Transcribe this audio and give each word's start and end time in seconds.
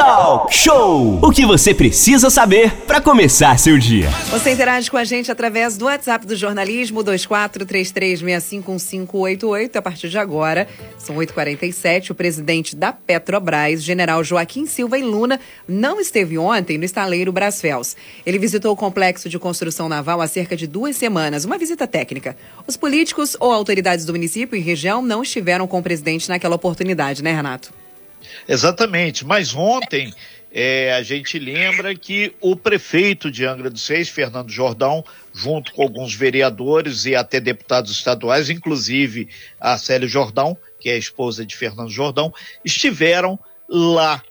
Talk 0.00 0.56
Show! 0.56 1.18
O 1.20 1.30
que 1.30 1.44
você 1.44 1.74
precisa 1.74 2.30
saber 2.30 2.72
para 2.86 3.02
começar 3.02 3.58
seu 3.58 3.76
dia. 3.76 4.08
Você 4.30 4.52
interage 4.52 4.90
com 4.90 4.96
a 4.96 5.04
gente 5.04 5.30
através 5.30 5.76
do 5.76 5.84
WhatsApp 5.84 6.26
do 6.26 6.34
jornalismo 6.34 7.04
2433651588. 7.04 9.76
A 9.76 9.82
partir 9.82 10.08
de 10.08 10.16
agora, 10.16 10.66
são 10.96 11.16
8h47. 11.16 12.12
O 12.12 12.14
presidente 12.14 12.74
da 12.74 12.94
Petrobras, 12.94 13.82
general 13.82 14.24
Joaquim 14.24 14.64
Silva 14.64 14.98
e 14.98 15.02
Luna, 15.02 15.38
não 15.68 16.00
esteve 16.00 16.38
ontem 16.38 16.78
no 16.78 16.86
estaleiro 16.86 17.30
Brasfels. 17.30 17.94
Ele 18.24 18.38
visitou 18.38 18.72
o 18.72 18.76
complexo 18.76 19.28
de 19.28 19.38
construção 19.38 19.86
naval 19.86 20.22
há 20.22 20.26
cerca 20.26 20.56
de 20.56 20.66
duas 20.66 20.96
semanas, 20.96 21.44
uma 21.44 21.58
visita 21.58 21.86
técnica. 21.86 22.34
Os 22.66 22.74
políticos 22.74 23.36
ou 23.38 23.52
autoridades 23.52 24.06
do 24.06 24.14
município 24.14 24.56
e 24.56 24.60
região 24.60 25.02
não 25.02 25.22
estiveram 25.22 25.66
com 25.66 25.78
o 25.78 25.82
presidente 25.82 26.26
naquela 26.26 26.56
oportunidade, 26.56 27.22
né, 27.22 27.34
Renato? 27.34 27.79
Exatamente, 28.48 29.24
mas 29.24 29.54
ontem 29.54 30.12
é, 30.52 30.92
a 30.94 31.02
gente 31.02 31.38
lembra 31.38 31.94
que 31.94 32.34
o 32.40 32.56
prefeito 32.56 33.30
de 33.30 33.46
Angra 33.46 33.70
dos 33.70 33.86
Reis, 33.86 34.08
Fernando 34.08 34.50
Jordão, 34.50 35.04
junto 35.32 35.72
com 35.72 35.82
alguns 35.82 36.12
vereadores 36.12 37.06
e 37.06 37.14
até 37.14 37.38
deputados 37.38 37.92
estaduais, 37.92 38.50
inclusive 38.50 39.28
a 39.60 39.78
Célia 39.78 40.08
Jordão, 40.08 40.56
que 40.80 40.90
é 40.90 40.94
a 40.94 40.98
esposa 40.98 41.46
de 41.46 41.56
Fernando 41.56 41.90
Jordão, 41.90 42.34
estiveram 42.64 43.38
lá 43.68 44.22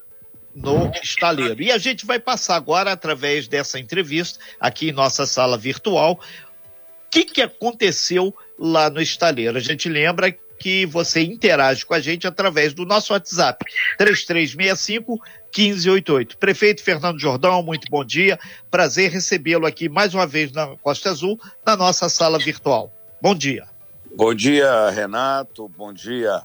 no 0.53 0.91
estaleiro. 1.01 1.61
E 1.61 1.71
a 1.71 1.77
gente 1.77 2.05
vai 2.05 2.19
passar 2.19 2.55
agora, 2.55 2.91
através 2.91 3.47
dessa 3.47 3.79
entrevista, 3.79 4.39
aqui 4.59 4.89
em 4.89 4.93
nossa 4.93 5.25
sala 5.25 5.57
virtual, 5.57 6.13
o 6.13 7.09
que, 7.09 7.23
que 7.23 7.41
aconteceu 7.41 8.35
lá 8.57 8.89
no 8.89 9.01
estaleiro. 9.01 9.57
A 9.57 9.61
gente 9.61 9.87
lembra 9.87 10.35
que 10.59 10.85
você 10.85 11.21
interage 11.21 11.85
com 11.85 11.93
a 11.93 11.99
gente 11.99 12.27
através 12.27 12.73
do 12.73 12.85
nosso 12.85 13.13
WhatsApp, 13.13 13.65
3365 13.97 15.19
1588. 15.55 16.37
Prefeito 16.37 16.83
Fernando 16.83 17.19
Jordão, 17.19 17.63
muito 17.63 17.89
bom 17.89 18.05
dia. 18.05 18.39
Prazer 18.69 19.09
recebê-lo 19.09 19.65
aqui 19.65 19.89
mais 19.89 20.13
uma 20.13 20.27
vez 20.27 20.51
na 20.51 20.75
Costa 20.77 21.09
Azul, 21.09 21.39
na 21.65 21.75
nossa 21.75 22.07
sala 22.09 22.37
virtual. 22.37 22.93
Bom 23.21 23.33
dia. 23.33 23.67
Bom 24.15 24.33
dia, 24.33 24.89
Renato. 24.89 25.67
Bom 25.69 25.93
dia, 25.93 26.41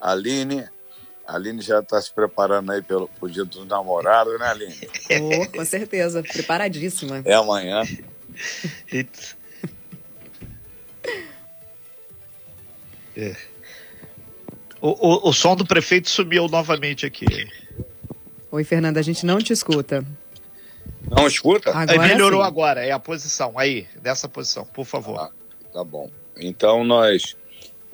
Aline. 0.00 0.68
A 1.26 1.36
Aline 1.36 1.62
já 1.62 1.80
está 1.80 2.00
se 2.00 2.12
preparando 2.12 2.70
aí 2.70 2.82
pelo, 2.82 3.10
dia 3.28 3.44
dos 3.44 3.66
namorados, 3.66 4.38
né, 4.38 4.46
Aline? 4.46 4.88
Oh, 5.20 5.46
com 5.58 5.64
certeza, 5.64 6.22
preparadíssima. 6.22 7.22
É 7.24 7.34
amanhã. 7.34 7.82
é. 13.16 13.53
O, 14.84 14.88
o, 14.90 15.30
o 15.30 15.32
som 15.32 15.56
do 15.56 15.64
prefeito 15.64 16.10
sumiu 16.10 16.46
novamente 16.46 17.06
aqui. 17.06 17.50
Oi, 18.52 18.64
Fernanda, 18.64 19.00
a 19.00 19.02
gente 19.02 19.24
não 19.24 19.38
te 19.38 19.50
escuta. 19.50 20.04
Não 21.08 21.26
escuta? 21.26 21.70
Agora 21.70 22.02
Aí 22.02 22.08
melhorou 22.10 22.42
sim. 22.42 22.46
agora, 22.46 22.84
é 22.84 22.90
a 22.90 22.98
posição. 22.98 23.58
Aí, 23.58 23.86
dessa 24.02 24.28
posição, 24.28 24.66
por 24.66 24.84
favor. 24.84 25.18
Ah, 25.18 25.30
tá 25.72 25.82
bom. 25.82 26.10
Então, 26.36 26.84
nós. 26.84 27.34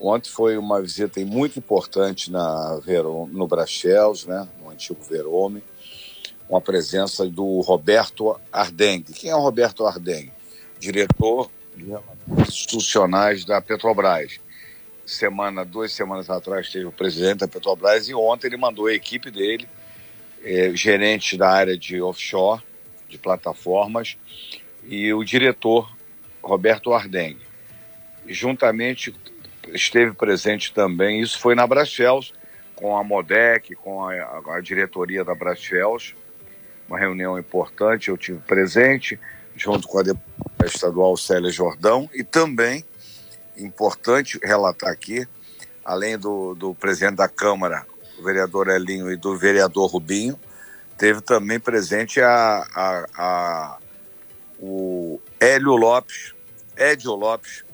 Ontem 0.01 0.31
foi 0.31 0.59
uma 0.59 0.83
visita 0.83 1.25
muito 1.25 1.61
importante 1.61 2.29
na 2.29 2.81
no 3.31 3.47
Brachels, 3.47 4.27
né, 4.27 4.49
no 4.61 4.71
antigo 4.71 5.01
Verome, 5.01 5.63
com 6.49 6.57
a 6.57 6.61
presença 6.61 7.25
do 7.25 7.61
Roberto 7.61 8.37
Ardengue. 8.51 9.13
Quem 9.13 9.31
é 9.31 9.37
o 9.37 9.41
Roberto 9.41 9.87
Ardengue? 9.87 10.33
Diretor 10.81 11.49
de 11.77 11.85
Relações 11.85 12.49
Institucionais 12.49 13.45
da 13.45 13.61
Petrobras 13.61 14.41
semana, 15.11 15.65
duas 15.65 15.93
semanas 15.93 16.31
atrás, 16.31 16.71
teve 16.71 16.87
o 16.87 16.93
presidente 16.93 17.41
da 17.41 17.49
Petrobras 17.49 18.09
e 18.09 18.15
ontem 18.15 18.47
ele 18.47 18.57
mandou 18.57 18.87
a 18.87 18.95
equipe 18.95 19.31
dele, 19.31 19.69
é, 20.43 20.75
gerente 20.75 21.37
da 21.37 21.51
área 21.51 21.77
de 21.77 22.01
offshore, 22.01 22.63
de 23.09 23.19
plataformas, 23.19 24.17
e 24.85 25.13
o 25.13 25.23
diretor 25.25 25.91
Roberto 26.43 26.93
Ardengue. 26.93 27.41
Juntamente 28.27 29.15
esteve 29.69 30.13
presente 30.13 30.73
também, 30.73 31.21
isso 31.21 31.39
foi 31.39 31.55
na 31.55 31.67
Brachels, 31.67 32.33
com 32.75 32.97
a 32.97 33.05
Modec, 33.05 33.75
com 33.75 34.05
a, 34.05 34.57
a 34.57 34.61
diretoria 34.61 35.25
da 35.25 35.35
Brachels, 35.35 36.15
uma 36.89 36.99
reunião 36.99 37.39
importante, 37.39 38.09
eu 38.09 38.17
tive 38.17 38.39
presente, 38.41 39.19
junto 39.55 39.87
com 39.87 39.99
a 39.99 40.03
deputada 40.03 40.67
estadual 40.67 41.17
Célia 41.17 41.51
Jordão, 41.51 42.09
e 42.13 42.25
também 42.25 42.85
importante 43.61 44.39
relatar 44.43 44.91
aqui, 44.91 45.27
além 45.85 46.19
do, 46.19 46.55
do 46.55 46.75
presidente 46.75 47.17
da 47.17 47.29
Câmara, 47.29 47.87
o 48.19 48.23
vereador 48.23 48.69
Elinho, 48.69 49.11
e 49.11 49.17
do 49.17 49.37
vereador 49.37 49.91
Rubinho, 49.91 50.39
teve 50.99 51.21
também 51.21 51.59
presente 51.59 52.21
a, 52.21 52.67
a, 52.75 53.07
a 53.17 53.79
o 54.59 55.19
Hélio 55.41 55.75
Lopes, 55.75 56.35
Edio 56.77 57.15
Lopes, 57.15 57.65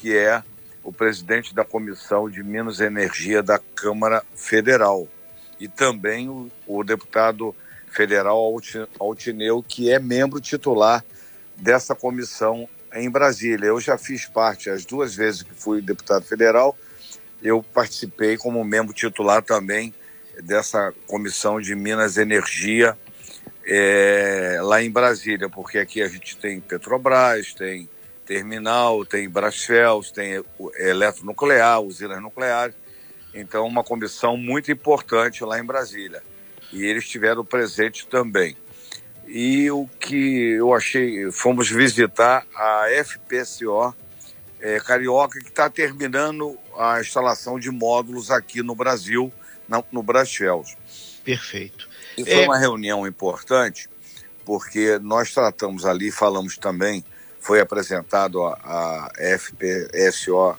que 0.00 0.16
é 0.16 0.42
o 0.82 0.90
presidente 0.90 1.54
da 1.54 1.64
Comissão 1.64 2.30
de 2.30 2.42
Minas 2.42 2.80
e 2.80 2.84
Energia 2.84 3.42
da 3.42 3.58
Câmara 3.58 4.24
Federal. 4.34 5.06
E 5.58 5.68
também 5.68 6.30
o, 6.30 6.50
o 6.66 6.82
deputado 6.82 7.54
federal 7.90 8.56
Altineu, 8.98 9.62
que 9.62 9.90
é 9.90 9.98
membro 9.98 10.40
titular 10.40 11.04
dessa 11.56 11.94
comissão 11.94 12.68
em 12.94 13.10
Brasília. 13.10 13.66
Eu 13.66 13.80
já 13.80 13.96
fiz 13.96 14.26
parte, 14.26 14.70
as 14.70 14.84
duas 14.84 15.14
vezes 15.14 15.42
que 15.42 15.54
fui 15.54 15.80
deputado 15.80 16.24
federal, 16.24 16.76
eu 17.42 17.62
participei 17.62 18.36
como 18.36 18.62
membro 18.64 18.92
titular 18.92 19.42
também 19.42 19.94
dessa 20.42 20.92
comissão 21.06 21.60
de 21.60 21.74
Minas 21.74 22.16
Energia 22.16 22.96
é, 23.66 24.58
lá 24.62 24.82
em 24.82 24.90
Brasília, 24.90 25.48
porque 25.48 25.78
aqui 25.78 26.02
a 26.02 26.08
gente 26.08 26.36
tem 26.36 26.60
Petrobras, 26.60 27.54
tem 27.54 27.88
terminal, 28.26 29.04
tem 29.04 29.28
Brasfels, 29.28 30.10
tem 30.10 30.42
eletronuclear, 30.76 31.80
usinas 31.80 32.22
nucleares. 32.22 32.74
Então, 33.34 33.66
uma 33.66 33.84
comissão 33.84 34.36
muito 34.36 34.70
importante 34.70 35.44
lá 35.44 35.58
em 35.58 35.64
Brasília. 35.64 36.22
E 36.72 36.84
eles 36.84 37.04
estiveram 37.04 37.44
presentes 37.44 38.04
também. 38.04 38.56
E 39.32 39.70
o 39.70 39.88
que 40.00 40.54
eu 40.58 40.74
achei, 40.74 41.30
fomos 41.30 41.70
visitar 41.70 42.44
a 42.52 42.86
FPSO 43.04 43.94
é, 44.60 44.80
Carioca, 44.80 45.38
que 45.38 45.48
está 45.48 45.70
terminando 45.70 46.58
a 46.76 47.00
instalação 47.00 47.56
de 47.56 47.70
módulos 47.70 48.32
aqui 48.32 48.60
no 48.60 48.74
Brasil, 48.74 49.32
no, 49.68 49.84
no 49.92 50.02
Brasfels. 50.02 50.76
Perfeito. 51.24 51.88
E 52.18 52.24
foi 52.24 52.42
é... 52.42 52.44
uma 52.44 52.58
reunião 52.58 53.06
importante, 53.06 53.88
porque 54.44 54.98
nós 54.98 55.32
tratamos 55.32 55.86
ali, 55.86 56.10
falamos 56.10 56.58
também, 56.58 57.04
foi 57.38 57.60
apresentado 57.60 58.42
a, 58.42 58.52
a 58.64 59.38
FPSO 59.38 60.58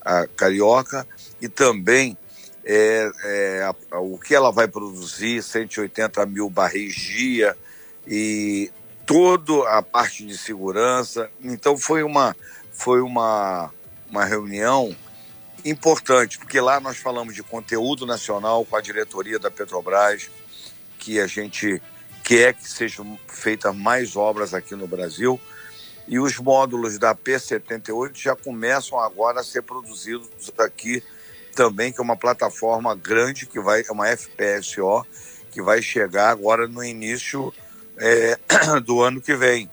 a 0.00 0.26
Carioca 0.26 1.06
e 1.40 1.48
também 1.48 2.18
é, 2.64 3.10
é, 3.24 3.62
a, 3.62 3.96
a, 3.96 4.00
o 4.00 4.18
que 4.18 4.34
ela 4.34 4.50
vai 4.50 4.66
produzir, 4.66 5.40
180 5.40 6.26
mil 6.26 6.50
barris 6.50 6.94
dia, 6.94 7.56
e 8.08 8.72
toda 9.04 9.68
a 9.68 9.82
parte 9.82 10.24
de 10.24 10.36
segurança. 10.36 11.30
Então 11.42 11.76
foi 11.76 12.02
uma, 12.02 12.34
foi 12.72 13.02
uma, 13.02 13.70
uma 14.10 14.24
reunião 14.24 14.96
importante, 15.64 16.38
porque 16.38 16.58
lá 16.60 16.80
nós 16.80 16.96
falamos 16.96 17.34
de 17.34 17.42
conteúdo 17.42 18.06
nacional 18.06 18.64
com 18.64 18.76
a 18.76 18.80
diretoria 18.80 19.38
da 19.38 19.50
Petrobras, 19.50 20.30
que 20.98 21.20
a 21.20 21.26
gente 21.26 21.82
quer 22.24 22.54
que 22.54 22.68
sejam 22.68 23.18
feitas 23.28 23.74
mais 23.76 24.16
obras 24.16 24.54
aqui 24.54 24.74
no 24.74 24.86
Brasil. 24.86 25.38
E 26.06 26.18
os 26.18 26.38
módulos 26.38 26.98
da 26.98 27.14
P78 27.14 28.16
já 28.16 28.34
começam 28.34 28.98
agora 28.98 29.40
a 29.40 29.44
ser 29.44 29.62
produzidos 29.62 30.28
aqui 30.56 31.02
também, 31.54 31.92
que 31.92 32.00
é 32.00 32.02
uma 32.02 32.16
plataforma 32.16 32.94
grande 32.94 33.44
que 33.44 33.60
vai, 33.60 33.84
é 33.86 33.92
uma 33.92 34.06
FPSO, 34.06 35.04
que 35.50 35.60
vai 35.60 35.82
chegar 35.82 36.30
agora 36.30 36.66
no 36.66 36.82
início 36.82 37.52
é, 37.98 38.38
do 38.84 39.02
ano 39.02 39.20
que 39.20 39.34
vem. 39.34 39.68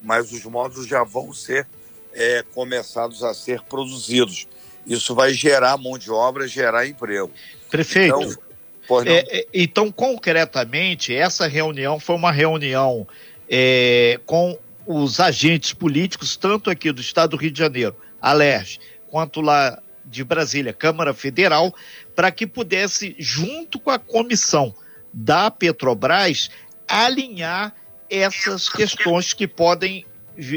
Mas 0.00 0.30
os 0.32 0.44
módulos 0.44 0.86
já 0.86 1.02
vão 1.02 1.32
ser 1.32 1.66
é, 2.12 2.44
começados 2.54 3.22
a 3.22 3.34
ser 3.34 3.62
produzidos. 3.62 4.46
Isso 4.86 5.14
vai 5.14 5.32
gerar 5.32 5.76
mão 5.76 5.98
de 5.98 6.10
obra, 6.10 6.48
gerar 6.48 6.86
emprego. 6.86 7.30
Prefeito, 7.70 8.38
então, 8.84 9.02
é, 9.04 9.40
é, 9.40 9.46
então 9.52 9.92
concretamente, 9.92 11.14
essa 11.14 11.46
reunião 11.46 12.00
foi 12.00 12.16
uma 12.16 12.32
reunião 12.32 13.06
é, 13.48 14.18
com 14.24 14.58
os 14.86 15.20
agentes 15.20 15.74
políticos, 15.74 16.36
tanto 16.36 16.70
aqui 16.70 16.90
do 16.90 17.00
Estado 17.00 17.30
do 17.30 17.36
Rio 17.36 17.50
de 17.50 17.58
Janeiro, 17.58 17.94
a 18.20 18.32
LERJ, 18.32 18.80
quanto 19.10 19.42
lá 19.42 19.78
de 20.04 20.24
Brasília, 20.24 20.72
Câmara 20.72 21.12
Federal, 21.12 21.74
para 22.16 22.30
que 22.30 22.46
pudesse, 22.46 23.14
junto 23.18 23.78
com 23.78 23.90
a 23.90 23.98
comissão 23.98 24.74
da 25.12 25.50
Petrobras, 25.50 26.50
alinhar 26.88 27.74
essas 28.10 28.68
questões 28.68 29.32
que 29.32 29.46
podem 29.46 30.06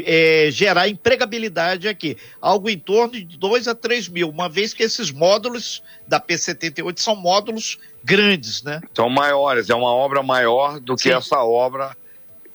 é, 0.06 0.48
gerar 0.50 0.88
empregabilidade 0.88 1.88
aqui, 1.88 2.16
algo 2.40 2.70
em 2.70 2.78
torno 2.78 3.12
de 3.12 3.36
2 3.36 3.66
a 3.66 3.74
3 3.74 4.08
mil, 4.08 4.28
uma 4.28 4.48
vez 4.48 4.72
que 4.72 4.82
esses 4.82 5.10
módulos 5.10 5.82
da 6.06 6.20
P78 6.20 6.98
são 7.00 7.16
módulos 7.16 7.78
grandes, 8.04 8.62
né? 8.62 8.80
São 8.94 9.08
maiores, 9.08 9.68
é 9.68 9.74
uma 9.74 9.92
obra 9.92 10.22
maior 10.22 10.78
do 10.78 10.96
Sim. 10.96 11.08
que 11.08 11.14
essa 11.14 11.42
obra 11.42 11.96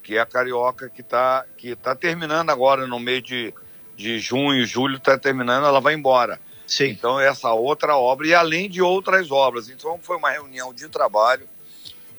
que 0.02 0.16
é 0.16 0.20
a 0.20 0.26
Carioca 0.26 0.88
que 0.88 1.02
está 1.02 1.44
que 1.58 1.76
tá 1.76 1.94
terminando 1.94 2.48
agora 2.48 2.86
no 2.86 2.98
mês 2.98 3.22
de, 3.22 3.52
de 3.94 4.18
junho, 4.18 4.64
julho 4.64 4.96
está 4.96 5.18
terminando, 5.18 5.66
ela 5.66 5.80
vai 5.80 5.92
embora. 5.92 6.40
Sim. 6.66 6.88
Então 6.88 7.20
essa 7.20 7.52
outra 7.52 7.96
obra 7.96 8.26
e 8.26 8.34
além 8.34 8.70
de 8.70 8.80
outras 8.80 9.30
obras. 9.30 9.68
Então 9.68 9.98
foi 10.02 10.16
uma 10.16 10.30
reunião 10.30 10.72
de 10.72 10.88
trabalho 10.88 11.46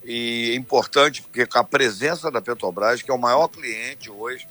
e 0.04 0.52
é 0.52 0.56
importante 0.56 1.22
porque 1.22 1.46
com 1.46 1.60
a 1.60 1.64
presença 1.64 2.32
da 2.32 2.42
Petrobras, 2.42 3.02
que 3.02 3.12
é 3.12 3.14
o 3.14 3.18
maior 3.18 3.48
cliente 3.48 4.10
hoje, 4.10 4.48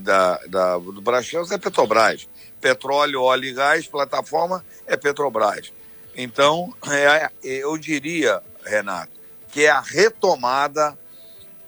da, 0.00 0.38
da, 0.46 0.78
do 0.78 1.00
Braskem 1.00 1.40
é 1.50 1.58
Petrobras. 1.58 2.28
Petróleo, 2.60 3.22
óleo 3.22 3.44
e 3.44 3.52
gás, 3.52 3.86
plataforma 3.86 4.64
é 4.86 4.96
Petrobras. 4.96 5.72
Então, 6.16 6.74
é, 6.90 7.30
eu 7.42 7.76
diria, 7.78 8.42
Renato, 8.64 9.12
que 9.52 9.64
é 9.64 9.70
a 9.70 9.80
retomada 9.80 10.98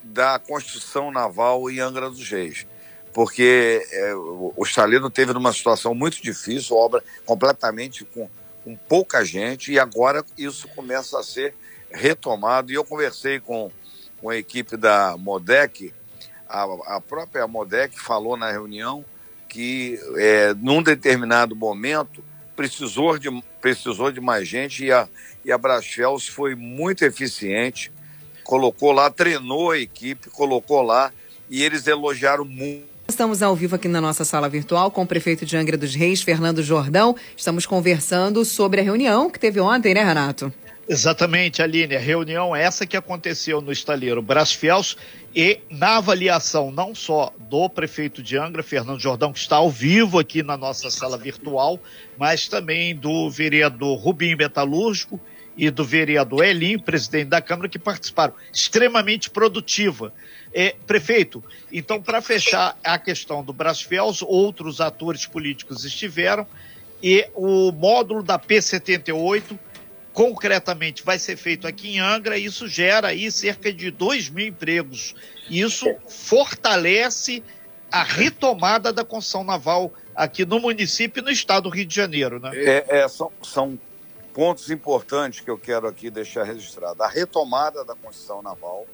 da 0.03 0.39
construção 0.39 1.11
naval 1.11 1.71
em 1.71 1.81
Angra 1.81 2.09
dos 2.09 2.29
Reis. 2.29 2.67
Porque 3.13 3.87
é, 3.91 4.15
o 4.15 4.63
estaleiro 4.63 5.11
teve 5.11 5.33
numa 5.33 5.53
situação 5.53 5.95
muito 5.95 6.23
difícil, 6.23 6.77
obra 6.77 7.03
completamente 7.25 8.05
com, 8.05 8.29
com 8.65 8.77
pouca 8.77 9.25
gente, 9.25 9.73
e 9.73 9.79
agora 9.79 10.25
isso 10.37 10.69
começa 10.69 11.19
a 11.19 11.23
ser 11.23 11.55
retomado. 11.91 12.71
E 12.71 12.75
eu 12.75 12.85
conversei 12.85 13.41
com, 13.41 13.71
com 14.21 14.31
a 14.31 14.37
equipe 14.37 14.77
da 14.77 15.17
Modec, 15.19 15.93
a, 16.49 16.97
a 16.97 17.01
própria 17.01 17.47
Modec 17.47 18.01
falou 18.01 18.37
na 18.37 18.51
reunião 18.51 19.05
que 19.49 19.99
é, 20.17 20.55
num 20.55 20.83
determinado 20.83 21.57
momento 21.57 22.23
precisou 22.55 23.19
de, 23.19 23.31
precisou 23.61 24.11
de 24.11 24.21
mais 24.21 24.47
gente 24.47 24.85
e 24.85 24.93
a, 24.93 25.09
e 25.45 25.51
a 25.51 25.57
Brachels 25.57 26.27
foi 26.29 26.55
muito 26.55 27.05
eficiente, 27.05 27.91
colocou 28.45 28.93
lá, 28.93 29.11
treinou 29.11 29.71
a 29.71 29.79
equipe, 29.79 30.29
colocou 30.31 30.83
lá 30.83 31.13
e 31.49 31.63
eles 31.63 31.87
elogiaram 31.87 32.45
muito. 32.45 32.89
Estamos 33.09 33.43
ao 33.43 33.57
vivo 33.57 33.77
aqui 33.77 33.89
na 33.89 34.03
nossa 34.03 34.23
sala 34.23 34.51
virtual 34.51 34.91
com 34.91 35.03
o 35.03 35.07
prefeito 35.07 35.47
de 35.47 35.57
Angra 35.57 35.79
dos 35.79 35.95
Reis, 35.95 36.21
Fernando 36.21 36.63
Jordão. 36.63 37.17
Estamos 37.35 37.65
conversando 37.65 38.45
sobre 38.45 38.81
a 38.81 38.85
reunião 38.85 39.31
que 39.31 39.39
teve 39.39 39.59
ontem, 39.61 39.95
né, 39.95 40.05
Renato? 40.05 40.53
Exatamente, 40.89 41.61
Aline. 41.61 41.95
A 41.95 42.01
reunião 42.01 42.57
é 42.57 42.63
essa 42.63 42.87
que 42.87 42.97
aconteceu 42.97 43.61
no 43.61 43.71
estaleiro 43.71 44.23
Brasfels 44.23 44.97
e 45.37 45.61
na 45.69 45.99
avaliação 45.99 46.71
não 46.71 46.95
só 46.95 47.31
do 47.39 47.69
prefeito 47.69 48.23
de 48.23 48.39
Angra, 48.39 48.63
Fernando 48.63 48.99
Jordão, 48.99 49.31
que 49.31 49.39
está 49.39 49.57
ao 49.57 49.71
vivo 49.71 50.19
aqui 50.19 50.43
na 50.43 50.57
nossa 50.57 50.91
sala 50.91 51.19
virtual, 51.19 51.79
mas 52.17 52.49
também 52.49 52.97
do 52.97 53.29
vereador 53.29 53.99
Rubinho 53.99 54.39
Metalúrgico 54.39 55.21
e 55.59 55.69
do 55.71 55.85
vereador 55.85 56.43
Elinho, 56.43 56.81
presidente 56.81 57.29
da 57.29 57.43
Câmara, 57.43 57.69
que 57.69 57.79
participaram. 57.79 58.33
Extremamente 58.51 59.29
produtiva. 59.29 60.11
É, 60.55 60.75
prefeito, 60.87 61.45
então, 61.71 62.01
para 62.01 62.23
fechar 62.23 62.79
a 62.83 62.99
questão 62.99 63.45
do 63.45 63.53
Brasfels, 63.53 64.23
outros 64.23 64.81
atores 64.81 65.27
políticos 65.27 65.85
estiveram 65.85 66.47
e 67.03 67.29
o 67.35 67.71
módulo 67.71 68.23
da 68.23 68.39
P78 68.39 69.59
concretamente 70.19 71.05
vai 71.05 71.17
ser 71.17 71.37
feito 71.37 71.65
aqui 71.65 71.91
em 71.91 72.01
Angra, 72.01 72.37
isso 72.37 72.67
gera 72.67 73.07
aí 73.07 73.31
cerca 73.31 73.73
de 73.73 73.89
2 73.89 74.31
mil 74.31 74.49
empregos. 74.49 75.15
Isso 75.49 75.87
fortalece 76.09 77.41
a 77.89 78.03
retomada 78.03 78.93
da 78.93 79.05
construção 79.05 79.45
naval 79.45 79.93
aqui 80.17 80.45
no 80.45 80.59
município 80.59 81.21
e 81.21 81.25
no 81.25 81.31
estado 81.31 81.65
do 81.65 81.69
Rio 81.69 81.87
de 81.87 81.95
Janeiro, 81.95 82.41
né? 82.41 82.51
É, 82.53 82.85
é, 82.99 83.09
são, 83.09 83.31
são 83.45 83.79
pontos 84.35 84.73
importantes 84.73 85.39
que 85.39 85.49
eu 85.49 85.57
quero 85.57 85.87
aqui 85.87 86.11
deixar 86.11 86.43
registrado. 86.43 87.01
A 87.01 87.07
retomada 87.07 87.85
da 87.85 87.95
construção 87.95 88.43
naval, 88.43 88.89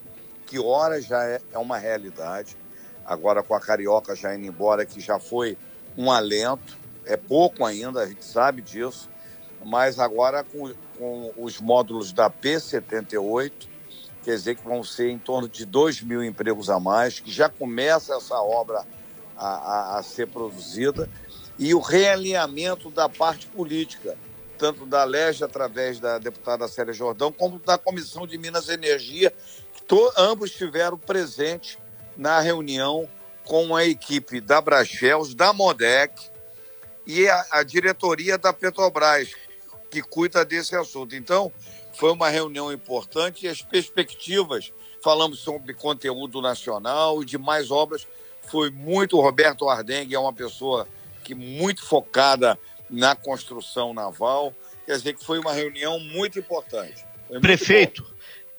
que 0.47 0.59
ora 0.59 1.01
já 1.01 1.25
é, 1.25 1.41
é 1.55 1.59
uma 1.59 1.79
realidade, 1.79 2.55
agora 3.03 3.43
com 3.43 3.55
a 3.55 3.61
Carioca 3.61 4.15
já 4.15 4.35
indo 4.35 4.45
embora, 4.45 4.85
que 4.85 5.01
já 5.01 5.19
foi 5.19 5.57
um 5.97 6.13
alento, 6.13 6.77
é 7.07 7.17
pouco 7.17 7.65
ainda, 7.65 8.01
a 8.03 8.07
gente 8.07 8.27
sabe 8.27 8.61
disso, 8.61 9.09
mas 9.65 9.99
agora 9.99 10.45
com, 10.45 10.73
com 10.99 11.33
os 11.37 11.61
módulos 11.61 12.13
da 12.13 12.31
P78, 12.31 13.53
quer 14.23 14.35
dizer 14.37 14.57
que 14.57 14.65
vão 14.65 14.83
ser 14.83 15.11
em 15.11 15.19
torno 15.19 15.49
de 15.49 15.65
2 15.65 16.03
mil 16.03 16.23
empregos 16.23 16.71
a 16.71 16.79
mais, 16.79 17.21
que 17.21 17.31
já 17.31 17.49
começa 17.49 18.15
essa 18.15 18.41
obra 18.41 18.87
a, 19.37 19.47
a, 19.47 19.99
a 19.99 20.03
ser 20.03 20.29
produzida, 20.29 21.09
e 21.59 21.75
o 21.75 21.81
realinhamento 21.81 22.91
da 22.91 23.09
parte 23.09 23.47
política, 23.47 24.17
tanto 24.59 24.87
da 24.87 25.05
LEG, 25.05 25.43
através 25.43 26.01
da 26.01 26.19
deputada 26.19 26.67
Célia 26.69 26.93
Jordão, 26.93 27.31
como 27.31 27.59
da 27.59 27.79
Comissão 27.79 28.27
de 28.27 28.39
Minas 28.39 28.69
e 28.69 28.73
Energia, 28.73 29.33
que 29.75 29.83
to, 29.83 30.13
ambos 30.17 30.51
estiveram 30.51 30.99
presentes 30.99 31.79
na 32.17 32.41
reunião 32.41 33.09
com 33.45 33.77
a 33.77 33.85
equipe 33.85 34.41
da 34.41 34.61
Brachels, 34.61 35.35
da 35.35 35.53
Modec 35.53 36.15
e 37.07 37.29
a, 37.29 37.47
a 37.53 37.63
diretoria 37.63 38.39
da 38.39 38.53
Petrobras, 38.53 39.31
que 40.03 40.09
cuida 40.09 40.45
desse 40.45 40.75
assunto. 40.75 41.15
Então, 41.15 41.53
foi 41.95 42.11
uma 42.13 42.29
reunião 42.29 42.73
importante 42.73 43.47
e 43.47 43.49
as 43.49 43.63
perspectivas, 43.63 44.73
falamos 45.03 45.39
sobre 45.39 45.75
conteúdo 45.75 46.41
nacional 46.41 47.23
e 47.23 47.25
de 47.25 47.39
mais 47.39 47.71
obras, 47.71 48.07
foi 48.51 48.71
muito. 48.71 49.17
O 49.17 49.21
Roberto 49.21 49.69
Ardengue 49.69 50.15
é 50.15 50.19
uma 50.19 50.33
pessoa 50.33 50.89
que 51.23 51.35
muito 51.35 51.85
focada 51.85 52.59
na 52.91 53.15
construção 53.15 53.95
naval. 53.95 54.55
Quer 54.85 54.97
dizer 54.97 55.15
que 55.15 55.25
foi 55.25 55.39
uma 55.39 55.53
reunião 55.53 55.99
muito 55.99 56.39
importante. 56.39 57.05
Muito 57.31 57.41
Prefeito, 57.41 58.05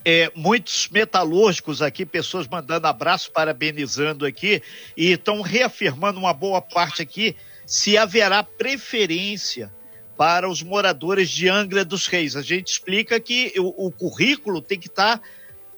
é, 0.04 0.32
muitos 0.36 0.88
metalúrgicos 0.90 1.82
aqui, 1.82 2.06
pessoas 2.06 2.48
mandando 2.48 2.88
abraço, 2.88 3.32
parabenizando 3.32 4.26
aqui, 4.26 4.62
e 4.96 5.12
estão 5.12 5.42
reafirmando 5.42 6.20
uma 6.20 6.34
boa 6.34 6.62
parte 6.62 7.02
aqui 7.02 7.36
se 7.66 7.98
haverá 7.98 8.44
preferência 8.44 9.74
para 10.18 10.50
os 10.50 10.64
moradores 10.64 11.30
de 11.30 11.50
Angra 11.50 11.84
dos 11.84 12.08
Reis. 12.08 12.36
A 12.36 12.42
gente 12.42 12.72
explica 12.72 13.20
que 13.20 13.54
o, 13.58 13.88
o 13.88 13.92
currículo 13.92 14.62
tem 14.62 14.80
que 14.80 14.88
estar 14.88 15.20
tá 15.20 15.24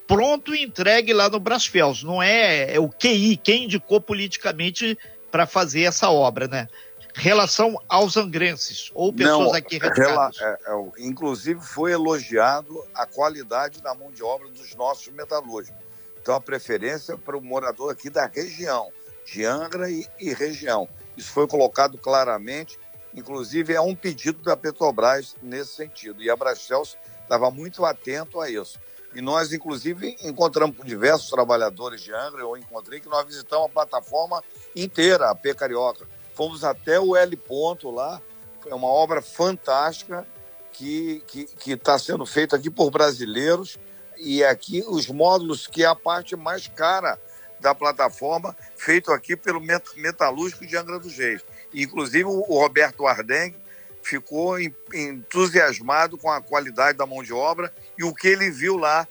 pronto 0.06 0.54
e 0.54 0.62
entregue 0.62 1.12
lá 1.12 1.28
no 1.28 1.38
Brasfels. 1.38 2.02
Não 2.02 2.22
é, 2.22 2.74
é 2.74 2.80
o 2.80 2.88
QI, 2.88 3.36
quem 3.36 3.64
indicou 3.64 4.00
politicamente 4.00 4.98
para 5.30 5.46
fazer 5.46 5.82
essa 5.82 6.10
obra, 6.10 6.48
né? 6.48 6.68
Relação 7.14 7.76
aos 7.88 8.16
angrenses 8.16 8.90
ou 8.94 9.12
pessoas 9.12 9.48
Não, 9.48 9.54
aqui 9.54 9.78
rela, 9.78 10.30
é, 10.40 10.58
é, 10.66 11.04
Inclusive 11.04 11.60
foi 11.60 11.92
elogiado 11.92 12.84
a 12.94 13.04
qualidade 13.06 13.82
da 13.82 13.94
mão 13.94 14.10
de 14.12 14.22
obra 14.22 14.48
dos 14.48 14.74
nossos 14.76 15.12
metalúrgicos. 15.12 15.80
Então 16.22 16.34
a 16.34 16.40
preferência 16.40 17.18
para 17.18 17.36
o 17.36 17.42
morador 17.42 17.90
aqui 17.90 18.08
da 18.08 18.26
região, 18.26 18.92
de 19.26 19.44
Angra 19.44 19.90
e, 19.90 20.06
e 20.20 20.32
região. 20.32 20.88
Isso 21.16 21.32
foi 21.32 21.48
colocado 21.48 21.98
claramente 21.98 22.78
Inclusive, 23.14 23.74
é 23.74 23.80
um 23.80 23.94
pedido 23.94 24.42
da 24.42 24.56
Petrobras 24.56 25.36
nesse 25.42 25.74
sentido. 25.74 26.22
E 26.22 26.30
a 26.30 26.36
Brachels 26.36 26.96
estava 27.22 27.50
muito 27.50 27.84
atento 27.84 28.40
a 28.40 28.50
isso. 28.50 28.78
E 29.14 29.20
nós, 29.20 29.52
inclusive, 29.52 30.16
encontramos 30.22 30.76
com 30.76 30.84
diversos 30.84 31.30
trabalhadores 31.30 32.02
de 32.02 32.12
Angra, 32.12 32.42
eu 32.42 32.56
encontrei 32.56 33.00
que 33.00 33.08
nós 33.08 33.26
visitamos 33.26 33.66
a 33.66 33.70
plataforma 33.70 34.42
inteira, 34.76 35.30
a 35.30 35.34
P 35.34 35.54
Carioca. 35.54 36.06
Fomos 36.34 36.62
até 36.62 37.00
o 37.00 37.16
L 37.16 37.36
ponto 37.36 37.90
lá, 37.90 38.20
é 38.66 38.74
uma 38.74 38.88
obra 38.88 39.22
fantástica 39.22 40.26
que, 40.72 41.24
está 41.66 41.98
sendo 41.98 42.24
feita 42.24 42.54
aqui 42.56 42.70
por 42.70 42.90
brasileiros 42.90 43.78
e 44.16 44.44
aqui 44.44 44.84
os 44.86 45.08
módulos 45.08 45.66
que 45.66 45.82
é 45.82 45.86
a 45.86 45.96
parte 45.96 46.36
mais 46.36 46.68
cara 46.68 47.18
da 47.58 47.74
plataforma, 47.74 48.56
feito 48.76 49.10
aqui 49.10 49.36
pelo 49.36 49.60
Metalúrgico 49.96 50.64
de 50.64 50.76
Angra 50.76 51.00
dos 51.00 51.16
Reis. 51.16 51.44
Inclusive, 51.82 52.24
o 52.24 52.40
Roberto 52.40 53.06
Ardengue 53.06 53.56
ficou 54.02 54.58
entusiasmado 54.92 56.16
com 56.16 56.30
a 56.30 56.40
qualidade 56.40 56.96
da 56.96 57.06
mão 57.06 57.22
de 57.22 57.32
obra 57.32 57.72
e 57.96 58.04
o 58.04 58.14
que 58.14 58.28
ele 58.28 58.50
viu 58.50 58.76
lá. 58.76 59.06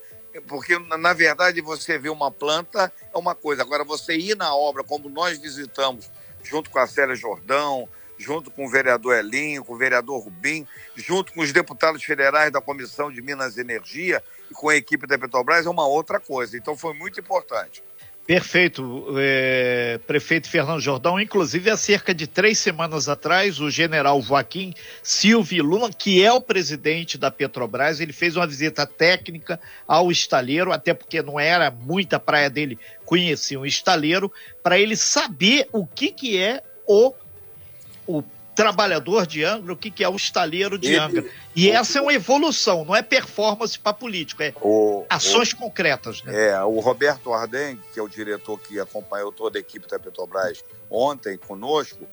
Porque, 0.48 0.78
na 0.78 1.14
verdade, 1.14 1.62
você 1.62 1.98
vê 1.98 2.10
uma 2.10 2.32
planta 2.32 2.92
é 3.14 3.18
uma 3.18 3.34
coisa. 3.34 3.62
Agora, 3.62 3.84
você 3.84 4.16
ir 4.16 4.36
na 4.36 4.56
obra, 4.56 4.84
como 4.84 5.10
nós 5.10 5.38
visitamos, 5.38 6.12
junto 6.44 6.70
com 6.70 6.80
a 6.80 6.88
Célia 6.88 7.16
Jordão, 7.16 7.88
junto 8.18 8.52
com 8.52 8.66
o 8.66 8.70
vereador 8.70 9.16
Elinho, 9.16 9.64
com 9.64 9.74
o 9.74 9.78
vereador 9.78 10.24
Rubim, 10.24 10.68
junto 10.96 11.34
com 11.34 11.42
os 11.42 11.52
deputados 11.52 12.04
federais 12.04 12.52
da 12.52 12.62
Comissão 12.62 13.12
de 13.12 13.22
Minas 13.22 13.58
e 13.58 13.62
Energia 13.62 14.24
e 14.50 14.54
com 14.54 14.70
a 14.70 14.76
equipe 14.76 15.08
da 15.08 15.18
Petrobras, 15.18 15.66
é 15.66 15.70
uma 15.70 15.88
outra 15.88 16.20
coisa. 16.20 16.58
Então, 16.58 16.76
foi 16.76 16.94
muito 16.94 17.20
importante. 17.20 17.84
Perfeito, 18.28 19.16
é, 19.18 20.02
prefeito 20.06 20.50
Fernando 20.50 20.82
Jordão. 20.82 21.18
Inclusive, 21.18 21.70
há 21.70 21.78
cerca 21.78 22.14
de 22.14 22.28
três 22.28 22.58
semanas 22.58 23.08
atrás, 23.08 23.62
o 23.62 23.72
general 23.72 24.22
Joaquim 24.22 24.74
Silvio 25.02 25.64
Lula, 25.64 25.90
que 25.94 26.22
é 26.22 26.34
o 26.34 26.42
presidente 26.42 27.18
da 27.18 27.32
Petrobras, 27.32 28.02
ele 28.02 28.12
fez 28.12 28.36
uma 28.36 28.46
visita 28.46 28.86
técnica 28.86 29.58
ao 29.88 30.12
estaleiro, 30.12 30.74
até 30.74 30.94
porque 30.94 31.22
não 31.22 31.40
era 31.40 31.72
muita 31.72 32.20
praia 32.20 32.50
dele 32.50 32.78
conhecer 33.06 33.56
um 33.56 33.66
estaleiro, 33.66 34.30
para 34.62 34.78
ele 34.78 34.98
saber 34.98 35.70
o 35.72 35.88
que, 35.88 36.12
que 36.12 36.38
é 36.38 36.62
o, 36.86 37.14
o 38.06 38.22
trabalhador 38.58 39.28
de 39.28 39.44
Angra, 39.44 39.72
o 39.72 39.78
que, 39.78 39.92
que 39.92 40.04
é 40.04 40.10
o 40.10 40.16
estaleiro 40.16 40.80
de 40.80 40.88
Ele, 40.88 40.98
Angra. 40.98 41.26
E 41.56 41.70
o, 41.70 41.74
essa 41.74 42.00
é 42.00 42.02
uma 42.02 42.12
evolução, 42.12 42.84
não 42.84 42.96
é 42.96 43.04
performance 43.04 43.78
para 43.78 43.94
político, 43.94 44.42
é 44.42 44.52
o, 44.60 45.06
ações 45.08 45.54
o, 45.54 45.58
concretas. 45.58 46.24
Né? 46.24 46.50
É, 46.50 46.64
o 46.64 46.80
Roberto 46.80 47.32
Arden, 47.32 47.80
que 47.94 48.00
é 48.00 48.04
o 48.04 48.10
diretor 48.10 48.60
que 48.60 48.80
acompanhou 48.80 49.32
toda 49.32 49.60
a 49.60 49.62
equipe 49.62 49.88
da 49.88 50.00
Petrobras 50.00 50.66
ontem 50.90 51.38
conosco, 51.38 52.08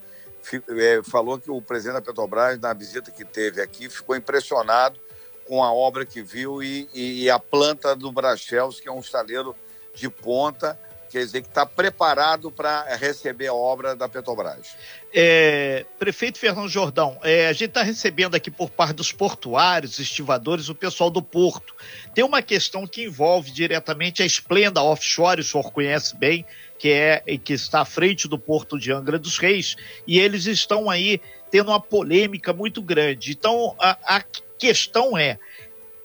é, 0.68 1.00
falou 1.02 1.38
que 1.38 1.50
o 1.50 1.62
presidente 1.62 1.94
da 1.94 2.02
Petrobras, 2.02 2.60
na 2.60 2.74
visita 2.74 3.10
que 3.10 3.24
teve 3.24 3.62
aqui, 3.62 3.88
ficou 3.88 4.14
impressionado 4.14 5.00
com 5.46 5.64
a 5.64 5.72
obra 5.72 6.04
que 6.04 6.22
viu 6.22 6.62
e, 6.62 6.88
e 6.92 7.30
a 7.30 7.38
planta 7.38 7.96
do 7.96 8.12
Brachels, 8.12 8.80
que 8.80 8.88
é 8.88 8.92
um 8.92 9.00
estaleiro 9.00 9.56
de 9.94 10.10
ponta, 10.10 10.78
quer 11.14 11.20
dizer 11.20 11.42
que 11.42 11.48
está 11.48 11.64
preparado 11.64 12.50
para 12.50 12.96
receber 12.96 13.46
a 13.46 13.54
obra 13.54 13.94
da 13.94 14.08
Petrobras. 14.08 14.76
É, 15.12 15.86
prefeito 15.96 16.40
Fernando 16.40 16.68
Jordão, 16.68 17.16
é, 17.22 17.46
a 17.46 17.52
gente 17.52 17.68
está 17.68 17.84
recebendo 17.84 18.34
aqui 18.34 18.50
por 18.50 18.68
parte 18.68 18.96
dos 18.96 19.12
portuários, 19.12 20.00
estivadores, 20.00 20.68
o 20.68 20.74
pessoal 20.74 21.10
do 21.10 21.22
porto. 21.22 21.72
Tem 22.12 22.24
uma 22.24 22.42
questão 22.42 22.84
que 22.84 23.04
envolve 23.04 23.52
diretamente 23.52 24.24
a 24.24 24.26
Esplenda 24.26 24.82
Offshore, 24.82 25.40
o 25.40 25.44
senhor 25.44 25.70
conhece 25.70 26.16
bem, 26.16 26.44
que 26.80 26.90
é 26.90 27.22
que 27.44 27.52
está 27.52 27.82
à 27.82 27.84
frente 27.84 28.26
do 28.26 28.36
porto 28.36 28.76
de 28.76 28.90
Angra 28.90 29.16
dos 29.16 29.38
Reis, 29.38 29.76
e 30.08 30.18
eles 30.18 30.46
estão 30.46 30.90
aí 30.90 31.20
tendo 31.48 31.70
uma 31.70 31.80
polêmica 31.80 32.52
muito 32.52 32.82
grande. 32.82 33.30
Então, 33.30 33.76
a, 33.78 34.16
a 34.16 34.24
questão 34.58 35.16
é, 35.16 35.38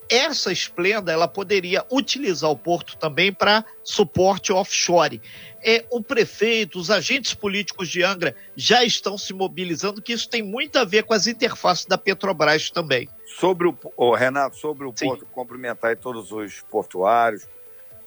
essa 0.09 0.51
Esplenda 0.51 1.11
ela 1.11 1.27
poderia 1.27 1.85
utilizar 1.91 2.49
o 2.49 2.57
porto 2.57 2.97
também 2.97 3.31
para 3.31 3.63
suporte 3.83 4.51
offshore. 4.51 5.21
É, 5.63 5.85
o 5.91 6.01
prefeito, 6.01 6.79
os 6.79 6.89
agentes 6.89 7.33
políticos 7.33 7.89
de 7.89 8.01
Angra 8.03 8.35
já 8.55 8.83
estão 8.83 9.17
se 9.17 9.33
mobilizando, 9.33 10.01
que 10.01 10.13
isso 10.13 10.29
tem 10.29 10.41
muito 10.41 10.79
a 10.79 10.85
ver 10.85 11.03
com 11.03 11.13
as 11.13 11.27
interfaces 11.27 11.85
da 11.85 11.97
Petrobras 11.97 12.71
também. 12.71 13.09
Sobre 13.25 13.67
o 13.67 13.77
oh, 13.95 14.15
Renato, 14.15 14.55
sobre 14.55 14.87
o 14.87 14.93
Sim. 14.95 15.05
porto, 15.05 15.25
cumprimentar 15.27 15.95
todos 15.97 16.31
os 16.31 16.61
portuários, 16.61 17.47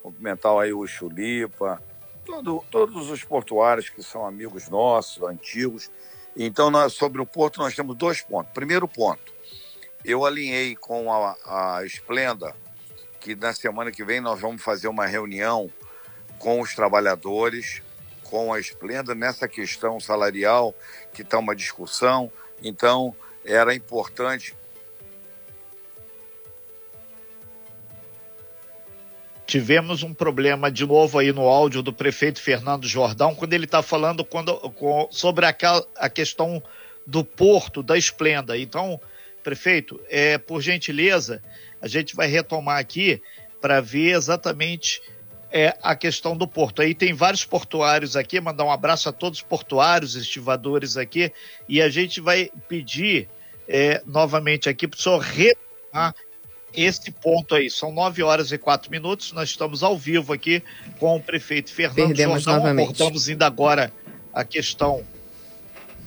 cumprimentar 0.02 0.52
aí 0.58 0.72
o 0.72 0.86
Chulipa, 0.86 1.80
todo, 2.24 2.64
todos 2.70 3.10
os 3.10 3.22
portuários 3.22 3.88
que 3.88 4.02
são 4.02 4.26
amigos 4.26 4.68
nossos, 4.68 5.22
antigos. 5.22 5.90
Então, 6.36 6.70
nós, 6.70 6.94
sobre 6.94 7.20
o 7.20 7.26
porto, 7.26 7.58
nós 7.58 7.74
temos 7.74 7.96
dois 7.96 8.22
pontos. 8.22 8.52
Primeiro 8.52 8.88
ponto, 8.88 9.32
eu 10.04 10.24
alinhei 10.24 10.74
com 10.76 11.12
a, 11.12 11.36
a 11.76 11.84
Esplenda 11.84 12.54
que 13.22 13.36
na 13.36 13.52
semana 13.52 13.92
que 13.92 14.04
vem 14.04 14.20
nós 14.20 14.40
vamos 14.40 14.62
fazer 14.62 14.88
uma 14.88 15.06
reunião 15.06 15.70
com 16.38 16.60
os 16.60 16.74
trabalhadores, 16.74 17.80
com 18.24 18.52
a 18.52 18.58
Esplenda, 18.58 19.14
nessa 19.14 19.46
questão 19.46 20.00
salarial, 20.00 20.74
que 21.14 21.22
está 21.22 21.38
uma 21.38 21.54
discussão. 21.54 22.32
Então, 22.60 23.14
era 23.44 23.72
importante. 23.72 24.56
Tivemos 29.46 30.02
um 30.02 30.12
problema 30.12 30.70
de 30.70 30.84
novo 30.84 31.18
aí 31.18 31.32
no 31.32 31.42
áudio 31.42 31.80
do 31.82 31.92
prefeito 31.92 32.40
Fernando 32.40 32.88
Jordão, 32.88 33.34
quando 33.36 33.52
ele 33.52 33.66
está 33.66 33.82
falando 33.82 34.24
quando, 34.24 34.58
com, 34.70 35.06
sobre 35.12 35.46
aquela, 35.46 35.86
a 35.94 36.08
questão 36.08 36.60
do 37.06 37.24
porto 37.24 37.82
da 37.82 37.96
Esplenda. 37.96 38.58
Então, 38.58 39.00
Prefeito, 39.42 40.00
é, 40.08 40.38
por 40.38 40.60
gentileza, 40.60 41.42
a 41.80 41.88
gente 41.88 42.14
vai 42.14 42.26
retomar 42.26 42.78
aqui 42.78 43.20
para 43.60 43.80
ver 43.80 44.14
exatamente 44.14 45.00
é, 45.50 45.76
a 45.82 45.94
questão 45.94 46.36
do 46.36 46.48
porto. 46.48 46.80
Aí 46.80 46.94
tem 46.94 47.12
vários 47.12 47.44
portuários 47.44 48.16
aqui, 48.16 48.40
mandar 48.40 48.64
um 48.64 48.70
abraço 48.70 49.08
a 49.08 49.12
todos 49.12 49.40
os 49.40 49.44
portuários, 49.44 50.16
estivadores 50.16 50.96
aqui, 50.96 51.32
e 51.68 51.82
a 51.82 51.88
gente 51.88 52.20
vai 52.20 52.50
pedir 52.68 53.28
é, 53.68 54.02
novamente 54.06 54.68
aqui 54.68 54.88
para 54.88 54.96
o 54.98 55.00
senhor 55.00 55.18
retomar 55.18 56.14
esse 56.74 57.10
ponto 57.10 57.54
aí. 57.54 57.70
São 57.70 57.92
nove 57.92 58.22
horas 58.22 58.50
e 58.50 58.58
quatro 58.58 58.90
minutos, 58.90 59.32
nós 59.32 59.50
estamos 59.50 59.82
ao 59.82 59.96
vivo 59.96 60.32
aqui 60.32 60.62
com 60.98 61.16
o 61.16 61.20
prefeito 61.20 61.72
Fernando 61.72 62.08
Perdemos 62.08 62.42
Jordão, 62.42 62.62
novamente. 62.62 62.86
abordamos 62.86 63.28
ainda 63.28 63.46
agora 63.46 63.92
a 64.32 64.44
questão 64.44 65.04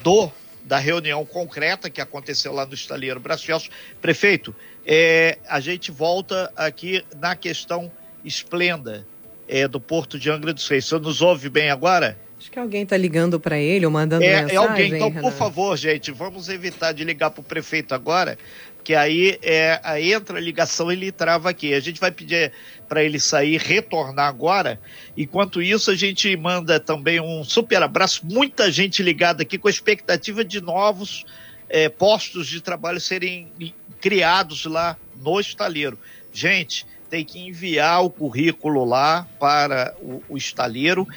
do 0.01 0.31
da 0.65 0.77
reunião 0.79 1.25
concreta 1.25 1.89
que 1.89 2.01
aconteceu 2.01 2.51
lá 2.51 2.65
no 2.65 2.73
Estaleiro 2.73 3.19
Brasfelso. 3.19 3.69
Prefeito, 4.01 4.53
é, 4.85 5.37
a 5.47 5.59
gente 5.59 5.91
volta 5.91 6.51
aqui 6.55 7.03
na 7.17 7.35
questão 7.35 7.91
esplenda 8.23 9.05
é, 9.47 9.67
do 9.67 9.79
Porto 9.79 10.19
de 10.19 10.29
Angra 10.29 10.53
dos 10.53 10.67
Reis. 10.67 10.85
Você 10.85 10.99
nos 10.99 11.21
ouve 11.21 11.49
bem 11.49 11.69
agora? 11.69 12.17
Acho 12.37 12.51
que 12.51 12.59
alguém 12.59 12.83
está 12.83 12.97
ligando 12.97 13.39
para 13.39 13.57
ele 13.57 13.85
ou 13.85 13.91
mandando 13.91 14.23
é, 14.23 14.41
mensagem. 14.41 14.55
É 14.55 14.57
alguém, 14.57 14.93
então, 14.95 15.11
por 15.11 15.31
favor, 15.31 15.77
gente, 15.77 16.11
vamos 16.11 16.49
evitar 16.49 16.91
de 16.91 17.03
ligar 17.03 17.31
para 17.31 17.41
o 17.41 17.43
prefeito 17.43 17.95
agora, 17.95 18.37
que 18.83 18.93
aí, 18.93 19.39
é, 19.41 19.79
aí 19.83 20.13
entra 20.13 20.37
a 20.37 20.41
ligação 20.41 20.91
e 20.91 20.95
ele 20.95 21.11
trava 21.11 21.49
aqui. 21.49 21.73
A 21.73 21.79
gente 21.79 21.99
vai 21.99 22.11
pedir 22.11 22.51
para 22.87 23.03
ele 23.03 23.19
sair, 23.19 23.57
retornar 23.57 24.27
agora. 24.27 24.79
Enquanto 25.17 25.61
isso, 25.61 25.91
a 25.91 25.95
gente 25.95 26.35
manda 26.35 26.79
também 26.79 27.19
um 27.19 27.43
super 27.43 27.81
abraço. 27.81 28.25
Muita 28.25 28.71
gente 28.71 29.01
ligada 29.03 29.43
aqui 29.43 29.57
com 29.57 29.67
a 29.67 29.71
expectativa 29.71 30.43
de 30.43 30.61
novos 30.61 31.25
é, 31.69 31.89
postos 31.89 32.47
de 32.47 32.61
trabalho 32.61 32.99
serem 32.99 33.51
criados 33.99 34.65
lá 34.65 34.97
no 35.21 35.39
estaleiro. 35.39 35.97
Gente, 36.31 36.85
tem 37.09 37.23
que 37.23 37.39
enviar 37.39 38.03
o 38.03 38.09
currículo 38.09 38.85
lá 38.85 39.27
para 39.39 39.95
o, 40.01 40.21
o 40.29 40.37
estaleiro 40.37 41.07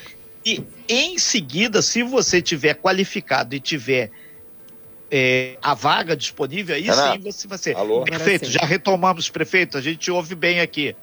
e 0.45 0.63
em 0.89 1.19
seguida, 1.19 1.83
se 1.83 2.03
você 2.03 2.41
tiver 2.41 2.75
qualificado 2.75 3.55
e 3.55 3.61
tiver 3.61 4.11
é, 5.11 5.59
a 5.61 5.75
vaga 5.75 6.17
disponível, 6.17 6.75
aí 6.75 6.83
Renato, 6.83 7.13
sim 7.13 7.31
você 7.31 7.49
vai 7.49 7.59
ser. 7.59 7.77
Alô? 7.77 8.03
Perfeito, 8.05 8.47
já 8.47 8.65
retomamos, 8.65 9.29
prefeito, 9.29 9.77
a 9.77 9.81
gente 9.81 10.11
ouve 10.11 10.35
bem 10.35 10.61
aqui. 10.61 10.97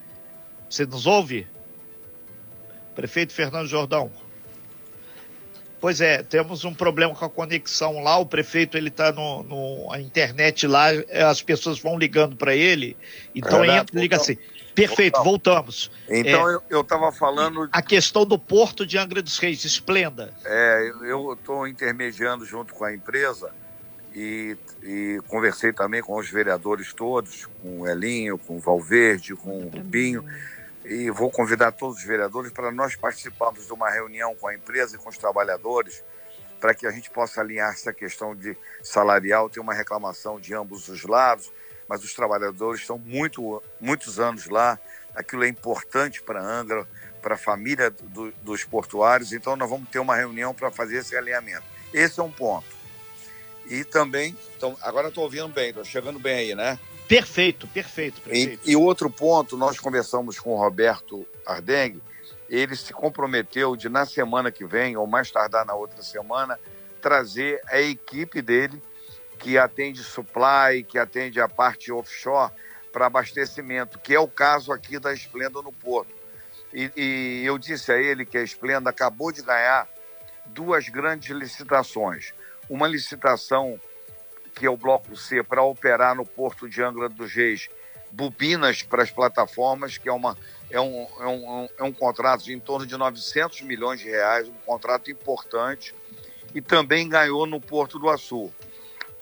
Você 0.75 0.85
nos 0.85 1.07
ouve? 1.07 1.47
Prefeito 2.93 3.31
Fernando 3.31 3.65
Jordão. 3.65 4.11
Pois 5.79 6.01
é, 6.01 6.21
temos 6.21 6.65
um 6.65 6.73
problema 6.73 7.15
com 7.15 7.23
a 7.23 7.29
conexão 7.29 8.03
lá. 8.03 8.17
O 8.17 8.25
prefeito 8.25 8.75
ele 8.75 8.89
está 8.89 9.09
no, 9.13 9.43
no 9.43 9.93
a 9.93 10.01
internet 10.01 10.67
lá, 10.67 10.87
as 11.29 11.41
pessoas 11.41 11.79
vão 11.79 11.97
ligando 11.97 12.35
para 12.35 12.53
ele. 12.53 12.97
Então 13.33 13.61
Renato, 13.61 13.91
entra, 13.91 14.01
liga 14.01 14.17
assim. 14.17 14.37
Perfeito, 14.73 15.23
voltamos. 15.23 15.89
Então 16.09 16.49
é, 16.49 16.59
eu 16.69 16.81
estava 16.81 17.09
falando. 17.09 17.69
A 17.71 17.81
questão 17.81 18.25
do 18.25 18.37
porto 18.37 18.85
de 18.85 18.97
Angra 18.97 19.21
dos 19.21 19.37
Reis, 19.37 19.63
esplenda. 19.63 20.33
É, 20.43 20.91
eu 21.03 21.31
estou 21.31 21.65
intermediando 21.65 22.45
junto 22.45 22.73
com 22.73 22.83
a 22.83 22.93
empresa 22.93 23.49
e, 24.13 24.57
e, 24.83 25.21
conversei 25.29 25.71
também 25.71 26.01
com 26.01 26.17
os 26.17 26.29
vereadores 26.29 26.91
todos, 26.91 27.47
com 27.61 27.79
o 27.79 27.87
Elinho, 27.87 28.37
com 28.37 28.57
o 28.57 28.59
Valverde, 28.59 29.35
com 29.35 29.57
o 29.57 29.69
Rubinho, 29.69 30.25
e 30.85 31.09
vou 31.09 31.31
convidar 31.31 31.71
todos 31.71 31.97
os 31.97 32.03
vereadores 32.03 32.51
para 32.51 32.71
nós 32.71 32.95
participarmos 32.95 33.65
de 33.65 33.73
uma 33.73 33.89
reunião 33.89 34.35
com 34.35 34.47
a 34.47 34.53
empresa 34.53 34.95
e 34.95 34.99
com 34.99 35.09
os 35.09 35.17
trabalhadores, 35.17 36.03
para 36.59 36.73
que 36.73 36.85
a 36.85 36.91
gente 36.91 37.09
possa 37.09 37.41
alinhar 37.41 37.73
essa 37.73 37.91
questão 37.91 38.35
de 38.35 38.55
salarial. 38.83 39.49
Tem 39.49 39.61
uma 39.61 39.73
reclamação 39.73 40.39
de 40.39 40.53
ambos 40.53 40.87
os 40.87 41.03
lados, 41.03 41.51
mas 41.87 42.03
os 42.03 42.13
trabalhadores 42.13 42.81
estão 42.81 42.97
muito, 42.97 43.61
muitos 43.79 44.19
anos 44.19 44.47
lá, 44.47 44.79
aquilo 45.15 45.43
é 45.43 45.47
importante 45.47 46.21
para 46.21 46.41
Angra, 46.41 46.87
para 47.21 47.35
a 47.35 47.37
família 47.37 47.89
do, 47.89 48.31
dos 48.43 48.63
portuários, 48.63 49.33
então 49.33 49.55
nós 49.55 49.69
vamos 49.69 49.89
ter 49.89 49.97
uma 49.97 50.15
reunião 50.15 50.53
para 50.53 50.69
fazer 50.69 50.97
esse 50.97 51.17
alinhamento. 51.17 51.63
Esse 51.91 52.19
é 52.19 52.23
um 52.23 52.31
ponto. 52.31 52.67
E 53.67 53.83
também, 53.83 54.37
então, 54.55 54.77
agora 54.81 55.07
estou 55.07 55.23
ouvindo 55.23 55.47
bem, 55.47 55.69
estou 55.69 55.83
chegando 55.83 56.19
bem 56.19 56.35
aí, 56.35 56.55
né? 56.55 56.79
Perfeito, 57.07 57.67
perfeito. 57.67 58.21
perfeito. 58.21 58.67
E, 58.67 58.71
e, 58.71 58.75
outro 58.75 59.09
ponto, 59.09 59.55
nós 59.57 59.79
conversamos 59.79 60.39
com 60.39 60.53
o 60.53 60.57
Roberto 60.57 61.25
Ardengue, 61.45 62.01
ele 62.49 62.75
se 62.75 62.93
comprometeu 62.93 63.75
de, 63.75 63.89
na 63.89 64.05
semana 64.05 64.51
que 64.51 64.65
vem, 64.65 64.97
ou 64.97 65.05
mais 65.05 65.31
tardar 65.31 65.65
na 65.65 65.73
outra 65.73 66.01
semana, 66.01 66.59
trazer 67.01 67.61
a 67.67 67.79
equipe 67.79 68.41
dele, 68.41 68.81
que 69.39 69.57
atende 69.57 70.03
supply, 70.03 70.83
que 70.87 70.97
atende 70.97 71.39
a 71.39 71.47
parte 71.47 71.91
offshore, 71.91 72.51
para 72.91 73.07
abastecimento, 73.07 73.99
que 73.99 74.15
é 74.15 74.19
o 74.19 74.27
caso 74.27 74.71
aqui 74.71 74.97
da 74.97 75.13
Esplenda 75.13 75.61
no 75.61 75.71
Porto. 75.71 76.15
E, 76.73 76.91
e 76.95 77.43
eu 77.45 77.57
disse 77.57 77.91
a 77.91 77.97
ele 77.97 78.25
que 78.25 78.37
a 78.37 78.43
Esplenda 78.43 78.89
acabou 78.89 79.31
de 79.31 79.41
ganhar 79.41 79.87
duas 80.45 80.87
grandes 80.87 81.29
licitações 81.35 82.33
uma 82.69 82.87
licitação 82.87 83.79
que 84.55 84.65
é 84.65 84.69
o 84.69 84.77
Bloco 84.77 85.15
C 85.15 85.43
para 85.43 85.61
operar 85.61 86.15
no 86.15 86.25
Porto 86.25 86.67
de 86.67 86.81
Angra 86.81 87.09
dos 87.09 87.33
Reis 87.33 87.67
bobinas 88.09 88.81
para 88.81 89.03
as 89.03 89.11
plataformas, 89.11 89.97
que 89.97 90.07
é, 90.07 90.13
uma, 90.13 90.37
é, 90.71 90.79
um, 90.79 91.07
é, 91.19 91.27
um, 91.27 91.69
é 91.79 91.83
um 91.83 91.91
contrato 91.91 92.45
de 92.45 92.53
em 92.53 92.59
torno 92.59 92.85
de 92.85 92.95
900 92.95 93.61
milhões 93.61 93.99
de 93.99 94.09
reais, 94.09 94.47
um 94.47 94.65
contrato 94.65 95.11
importante, 95.11 95.93
e 96.53 96.61
também 96.61 97.09
ganhou 97.09 97.45
no 97.45 97.59
Porto 97.59 97.99
do 97.99 98.09
Açu. 98.09 98.49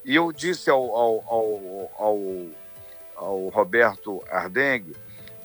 E 0.05 0.15
eu 0.15 0.31
disse 0.31 0.69
ao, 0.69 0.95
ao, 0.95 1.23
ao, 1.27 1.91
ao, 1.97 2.19
ao 3.15 3.47
Roberto 3.49 4.23
Ardengue 4.29 4.95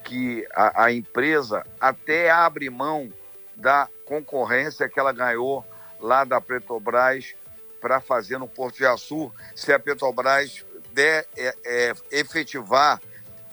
que 0.05 0.47
a, 0.55 0.85
a, 0.85 0.93
empresa 0.93 1.65
até 1.81 2.31
abre 2.31 2.69
mão 2.69 3.11
da 3.57 3.89
concorrência 4.05 4.89
que 4.89 4.99
ela 4.99 5.13
ganhou 5.13 5.65
lá 6.01 6.25
da 6.25 6.41
Petrobras 6.41 7.35
para 7.81 8.01
fazer 8.01 8.39
no 8.39 8.49
Porto 8.49 8.77
de 8.77 8.87
Açu, 8.87 9.33
se 9.55 9.73
a 9.73 9.79
Petrobras 9.79 10.65
der, 10.93 11.27
é, 11.37 11.55
é, 11.65 11.93
efetivar 12.11 13.01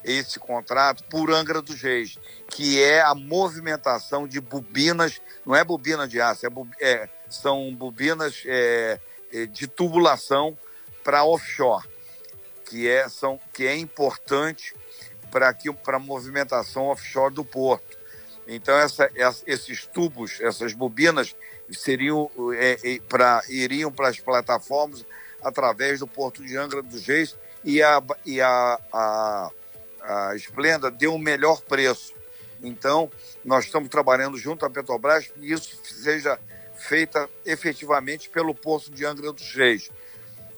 esse 0.06 0.38
contrato 0.38 1.02
por 1.04 1.32
Angra 1.32 1.60
dos 1.60 1.82
Reis, 1.82 2.18
que 2.48 2.80
é 2.82 3.00
a 3.02 3.14
movimentação 3.14 4.26
de 4.26 4.40
bobinas, 4.40 5.20
não 5.44 5.54
é 5.54 5.64
bobina 5.64 6.06
de 6.06 6.20
aço, 6.20 6.46
é, 6.46 6.50
é, 6.80 7.08
são 7.28 7.74
bobinas 7.74 8.42
é, 8.46 9.00
é, 9.32 9.46
de 9.46 9.66
tubulação 9.66 10.56
para 11.02 11.24
offshore, 11.24 11.84
que 12.64 12.88
é, 12.88 13.08
são, 13.08 13.40
que 13.52 13.66
é 13.66 13.76
importante 13.76 14.74
para 15.30 15.96
a 15.96 15.98
movimentação 15.98 16.86
offshore 16.86 17.34
do 17.34 17.44
porto. 17.44 17.98
Então, 18.46 18.76
essa, 18.78 19.10
esses 19.44 19.86
tubos, 19.86 20.40
essas 20.40 20.72
bobinas, 20.72 21.34
seriam 21.70 22.30
é, 22.54 22.78
é, 22.84 23.00
iriam 23.48 23.90
para 23.90 24.08
as 24.08 24.20
plataformas 24.20 25.04
através 25.42 26.00
do 26.00 26.06
Porto 26.06 26.44
de 26.44 26.56
Angra 26.56 26.82
dos 26.82 27.06
Reis 27.06 27.36
e 27.64 27.82
a, 27.82 28.02
e 28.24 28.40
a, 28.40 28.80
a, 28.92 29.50
a 30.02 30.36
Esplenda 30.36 30.90
deu 30.90 31.14
um 31.14 31.18
melhor 31.18 31.60
preço. 31.62 32.14
Então, 32.62 33.10
nós 33.44 33.64
estamos 33.64 33.88
trabalhando 33.88 34.38
junto 34.38 34.64
à 34.64 34.70
Petrobras 34.70 35.26
que 35.28 35.52
isso 35.52 35.78
seja 35.84 36.38
feita 36.76 37.28
efetivamente 37.44 38.28
pelo 38.28 38.54
Porto 38.54 38.90
de 38.90 39.04
Angra 39.04 39.32
dos 39.32 39.54
Reis. 39.54 39.90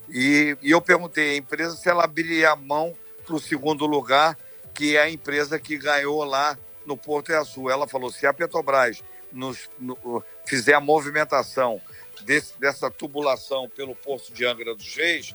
E, 0.08 0.56
e 0.62 0.70
eu 0.70 0.80
perguntei 0.80 1.34
à 1.34 1.36
empresa 1.36 1.76
se 1.76 1.88
ela 1.88 2.04
abriria 2.04 2.50
a 2.50 2.56
mão 2.56 2.94
para 3.26 3.36
o 3.36 3.40
segundo 3.40 3.86
lugar, 3.86 4.38
que 4.74 4.96
é 4.96 5.02
a 5.02 5.10
empresa 5.10 5.58
que 5.58 5.76
ganhou 5.76 6.24
lá 6.24 6.58
no 6.86 6.96
Porto 6.96 7.32
Açu. 7.34 7.68
Ela 7.68 7.86
falou: 7.86 8.10
se 8.10 8.26
a 8.26 8.32
Petrobras 8.32 9.02
nos, 9.38 9.70
no, 9.78 10.22
fizer 10.44 10.74
a 10.74 10.80
movimentação 10.80 11.80
desse, 12.22 12.58
dessa 12.58 12.90
tubulação 12.90 13.68
pelo 13.68 13.94
Porto 13.94 14.32
de 14.32 14.44
Angra 14.44 14.74
dos 14.74 14.94
Reis, 14.94 15.34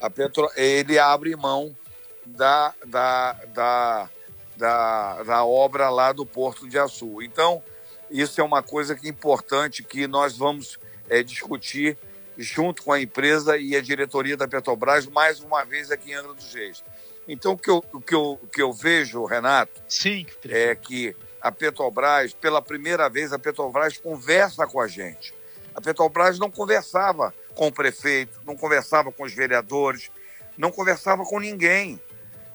a 0.00 0.10
Petro, 0.10 0.50
ele 0.56 0.98
abre 0.98 1.34
mão 1.36 1.74
da, 2.26 2.74
da, 2.84 3.32
da, 3.54 4.10
da, 4.56 5.22
da 5.22 5.44
obra 5.44 5.88
lá 5.88 6.12
do 6.12 6.26
Porto 6.26 6.68
de 6.68 6.78
Açu. 6.78 7.22
Então, 7.22 7.62
isso 8.10 8.40
é 8.40 8.44
uma 8.44 8.62
coisa 8.62 8.94
que 8.94 9.06
é 9.06 9.10
importante 9.10 9.82
que 9.82 10.06
nós 10.06 10.36
vamos 10.36 10.78
é, 11.08 11.22
discutir 11.22 11.96
junto 12.36 12.82
com 12.82 12.92
a 12.92 13.00
empresa 13.00 13.56
e 13.56 13.76
a 13.76 13.80
diretoria 13.80 14.36
da 14.36 14.48
Petrobras 14.48 15.06
mais 15.06 15.38
uma 15.40 15.64
vez 15.64 15.90
aqui 15.92 16.10
em 16.10 16.14
Angra 16.14 16.34
dos 16.34 16.52
Reis. 16.52 16.82
Então, 17.28 17.52
o 17.52 17.58
que 17.58 17.70
eu, 17.70 17.82
o 17.92 18.00
que 18.00 18.14
eu, 18.14 18.38
o 18.42 18.46
que 18.48 18.60
eu 18.60 18.72
vejo, 18.72 19.24
Renato, 19.24 19.80
Sim, 19.88 20.26
é 20.48 20.74
que 20.74 21.16
a 21.44 21.52
Petrobras, 21.52 22.32
pela 22.32 22.62
primeira 22.62 23.06
vez, 23.10 23.30
a 23.30 23.38
Petrobras 23.38 23.98
conversa 23.98 24.66
com 24.66 24.80
a 24.80 24.88
gente. 24.88 25.34
A 25.74 25.80
Petrobras 25.80 26.38
não 26.38 26.50
conversava 26.50 27.34
com 27.54 27.66
o 27.66 27.72
prefeito, 27.72 28.40
não 28.46 28.56
conversava 28.56 29.12
com 29.12 29.24
os 29.24 29.34
vereadores, 29.34 30.10
não 30.56 30.70
conversava 30.70 31.22
com 31.22 31.38
ninguém. 31.38 32.00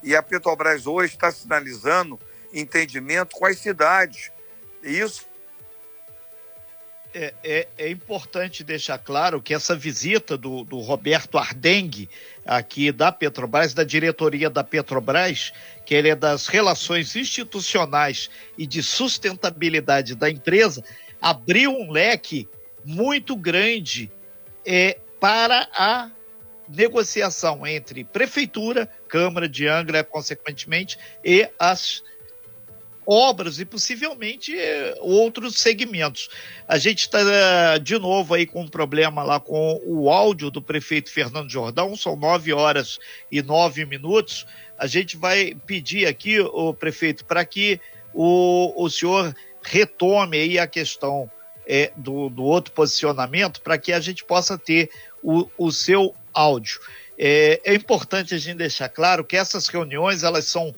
E 0.02 0.16
a 0.16 0.24
Petrobras 0.24 0.88
hoje 0.88 1.14
está 1.14 1.32
sinalizando 1.32 2.20
entendimento 2.52 3.36
com 3.36 3.46
as 3.46 3.60
cidades. 3.60 4.32
E 4.82 4.98
isso 4.98 5.30
é, 7.14 7.34
é, 7.44 7.68
é, 7.78 7.90
importante 7.90 8.64
deixar 8.64 8.98
claro 8.98 9.42
que 9.42 9.54
essa 9.54 9.76
visita 9.76 10.38
do, 10.38 10.64
do, 10.64 10.80
Roberto 10.80 11.38
Ardengue, 11.38 12.10
aqui 12.46 12.92
da 12.92 13.12
Petrobras, 13.12 13.74
da 13.74 13.84
diretoria 13.84 14.50
da 14.50 14.64
Petrobras, 14.64 15.52
que 15.90 15.96
ele 15.96 16.10
é 16.10 16.16
das 16.16 16.46
relações 16.46 17.16
institucionais 17.16 18.30
e 18.56 18.68
de 18.68 18.84
sustentabilidade 18.84 20.14
da 20.14 20.30
empresa, 20.30 20.84
abriu 21.20 21.72
um 21.72 21.90
leque 21.90 22.48
muito 22.86 23.36
grande 23.36 24.12
é, 24.64 25.00
para 25.20 25.68
a 25.74 26.12
negociação 26.68 27.66
entre 27.66 28.04
prefeitura, 28.04 28.88
Câmara 29.08 29.50
de 29.50 29.68
Angra, 29.68 30.04
consequentemente, 30.04 30.96
e 31.26 31.50
as 31.58 32.04
obras 33.04 33.60
e 33.60 33.66
possivelmente 33.66 34.56
eh, 34.56 34.96
outros 35.02 35.56
segmentos. 35.56 36.30
A 36.68 36.78
gente 36.78 37.00
está 37.00 37.20
eh, 37.20 37.80
de 37.80 37.98
novo 37.98 38.36
aí 38.36 38.46
com 38.46 38.62
um 38.62 38.68
problema 38.68 39.24
lá 39.24 39.40
com 39.40 39.82
o 39.84 40.12
áudio 40.12 40.52
do 40.52 40.62
prefeito 40.62 41.10
Fernando 41.10 41.50
Jordão, 41.50 41.96
são 41.96 42.16
nove 42.16 42.54
horas 42.54 43.00
e 43.32 43.42
nove 43.42 43.84
minutos. 43.84 44.46
A 44.80 44.88
gente 44.88 45.18
vai 45.18 45.56
pedir 45.66 46.08
aqui, 46.08 46.40
o 46.40 46.74
prefeito, 46.74 47.26
para 47.26 47.44
que 47.44 47.80
o, 48.14 48.74
o 48.82 48.90
senhor 48.90 49.36
retome 49.62 50.38
aí 50.38 50.58
a 50.58 50.66
questão 50.66 51.30
é, 51.68 51.92
do, 51.96 52.30
do 52.30 52.44
outro 52.44 52.72
posicionamento 52.72 53.62
para 53.62 53.78
que 53.78 53.92
a 53.92 54.00
gente 54.00 54.24
possa 54.24 54.58
ter 54.58 54.90
o, 55.22 55.48
o 55.58 55.72
seu 55.72 56.16
áudio. 56.34 56.80
É, 57.18 57.60
é 57.66 57.76
importante 57.76 58.34
a 58.34 58.38
gente 58.38 58.58
deixar 58.58 58.88
claro 58.88 59.26
que 59.26 59.36
essas 59.36 59.68
reuniões 59.68 60.24
elas 60.24 60.46
são 60.46 60.74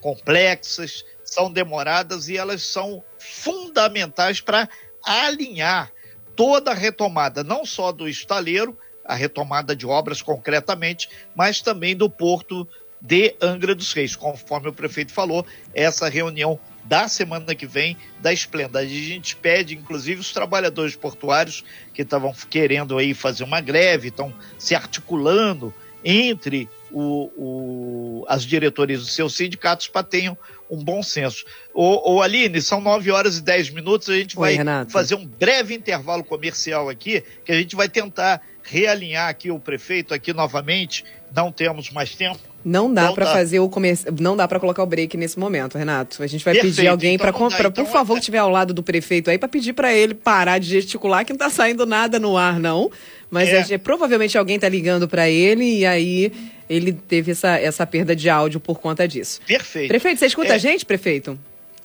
complexas, 0.00 1.04
são 1.24 1.50
demoradas 1.50 2.28
e 2.28 2.36
elas 2.36 2.62
são 2.62 3.02
fundamentais 3.18 4.40
para 4.40 4.68
alinhar 5.02 5.92
toda 6.34 6.72
a 6.72 6.74
retomada, 6.74 7.44
não 7.44 7.64
só 7.64 7.92
do 7.92 8.08
estaleiro, 8.08 8.76
a 9.04 9.14
retomada 9.14 9.76
de 9.76 9.86
obras 9.86 10.20
concretamente, 10.20 11.08
mas 11.34 11.60
também 11.60 11.96
do 11.96 12.10
porto 12.10 12.68
de 13.04 13.36
Angra 13.40 13.74
dos 13.74 13.92
Reis. 13.92 14.16
Conforme 14.16 14.68
o 14.68 14.72
prefeito 14.72 15.12
falou, 15.12 15.46
essa 15.74 16.08
reunião 16.08 16.58
da 16.84 17.06
semana 17.06 17.54
que 17.54 17.66
vem 17.66 17.96
da 18.20 18.32
Esplenda. 18.32 18.78
A 18.78 18.86
gente 18.86 19.36
pede, 19.36 19.74
inclusive, 19.74 20.20
os 20.20 20.32
trabalhadores 20.32 20.96
portuários 20.96 21.62
que 21.92 22.02
estavam 22.02 22.34
querendo 22.48 22.96
aí 22.96 23.12
fazer 23.12 23.44
uma 23.44 23.60
greve, 23.60 24.08
estão 24.08 24.32
se 24.58 24.74
articulando 24.74 25.72
entre 26.02 26.68
o, 26.90 27.30
o, 27.36 28.24
as 28.28 28.44
diretorias 28.44 29.00
dos 29.00 29.12
seus 29.12 29.34
sindicatos 29.34 29.88
para 29.88 30.02
tenham 30.02 30.36
um 30.70 30.82
bom 30.82 31.02
senso. 31.02 31.44
Ô, 31.72 32.14
ô, 32.14 32.22
Aline, 32.22 32.60
são 32.60 32.80
9 32.80 33.10
horas 33.10 33.38
e 33.38 33.42
10 33.42 33.70
minutos, 33.70 34.08
a 34.08 34.14
gente 34.14 34.38
Oi, 34.38 34.48
vai 34.48 34.54
Renato. 34.54 34.92
fazer 34.92 35.14
um 35.14 35.26
breve 35.26 35.74
intervalo 35.74 36.24
comercial 36.24 36.88
aqui, 36.88 37.22
que 37.44 37.52
a 37.52 37.58
gente 37.58 37.76
vai 37.76 37.88
tentar 37.88 38.42
realinhar 38.62 39.28
aqui 39.28 39.50
o 39.50 39.58
prefeito 39.58 40.14
aqui 40.14 40.32
novamente. 40.32 41.04
Não 41.34 41.50
temos 41.50 41.90
mais 41.90 42.14
tempo. 42.14 42.53
Não 42.64 42.92
dá 42.92 43.12
para 43.12 43.26
fazer 43.26 43.60
o 43.60 43.68
começo, 43.68 44.06
não 44.18 44.34
dá 44.34 44.48
para 44.48 44.58
colocar 44.58 44.82
o 44.82 44.86
break 44.86 45.16
nesse 45.18 45.38
momento, 45.38 45.76
Renato. 45.76 46.22
A 46.22 46.26
gente 46.26 46.42
vai 46.42 46.54
Perfeito, 46.54 46.76
pedir 46.76 46.88
alguém 46.88 47.14
então, 47.14 47.32
para, 47.32 47.68
então, 47.68 47.84
por 47.84 47.92
favor, 47.92 48.14
que 48.14 48.20
estiver 48.20 48.38
ao 48.38 48.48
lado 48.48 48.72
do 48.72 48.82
prefeito 48.82 49.30
aí, 49.30 49.36
para 49.36 49.48
pedir 49.48 49.74
para 49.74 49.92
ele 49.92 50.14
parar 50.14 50.58
de 50.58 50.68
gesticular, 50.68 51.26
que 51.26 51.32
não 51.32 51.38
tá 51.38 51.50
saindo 51.50 51.84
nada 51.84 52.18
no 52.18 52.38
ar, 52.38 52.58
não. 52.58 52.90
Mas 53.30 53.48
é. 53.48 53.74
É, 53.74 53.78
provavelmente 53.78 54.38
alguém 54.38 54.58
tá 54.58 54.68
ligando 54.68 55.06
para 55.06 55.28
ele 55.28 55.80
e 55.80 55.84
aí 55.84 56.32
ele 56.70 56.92
teve 56.92 57.32
essa, 57.32 57.58
essa 57.58 57.86
perda 57.86 58.16
de 58.16 58.30
áudio 58.30 58.60
por 58.60 58.80
conta 58.80 59.06
disso. 59.06 59.40
Perfeito. 59.46 59.88
Prefeito, 59.88 60.20
você 60.20 60.26
escuta 60.26 60.52
é. 60.52 60.54
a 60.54 60.58
gente, 60.58 60.86
prefeito? 60.86 61.38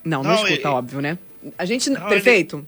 Não, 0.04 0.24
não, 0.24 0.32
não 0.32 0.48
escuta, 0.48 0.68
é- 0.68 0.72
óbvio, 0.72 1.02
né? 1.02 1.18
A 1.58 1.66
gente. 1.66 1.90
Não, 1.90 2.08
prefeito? 2.08 2.66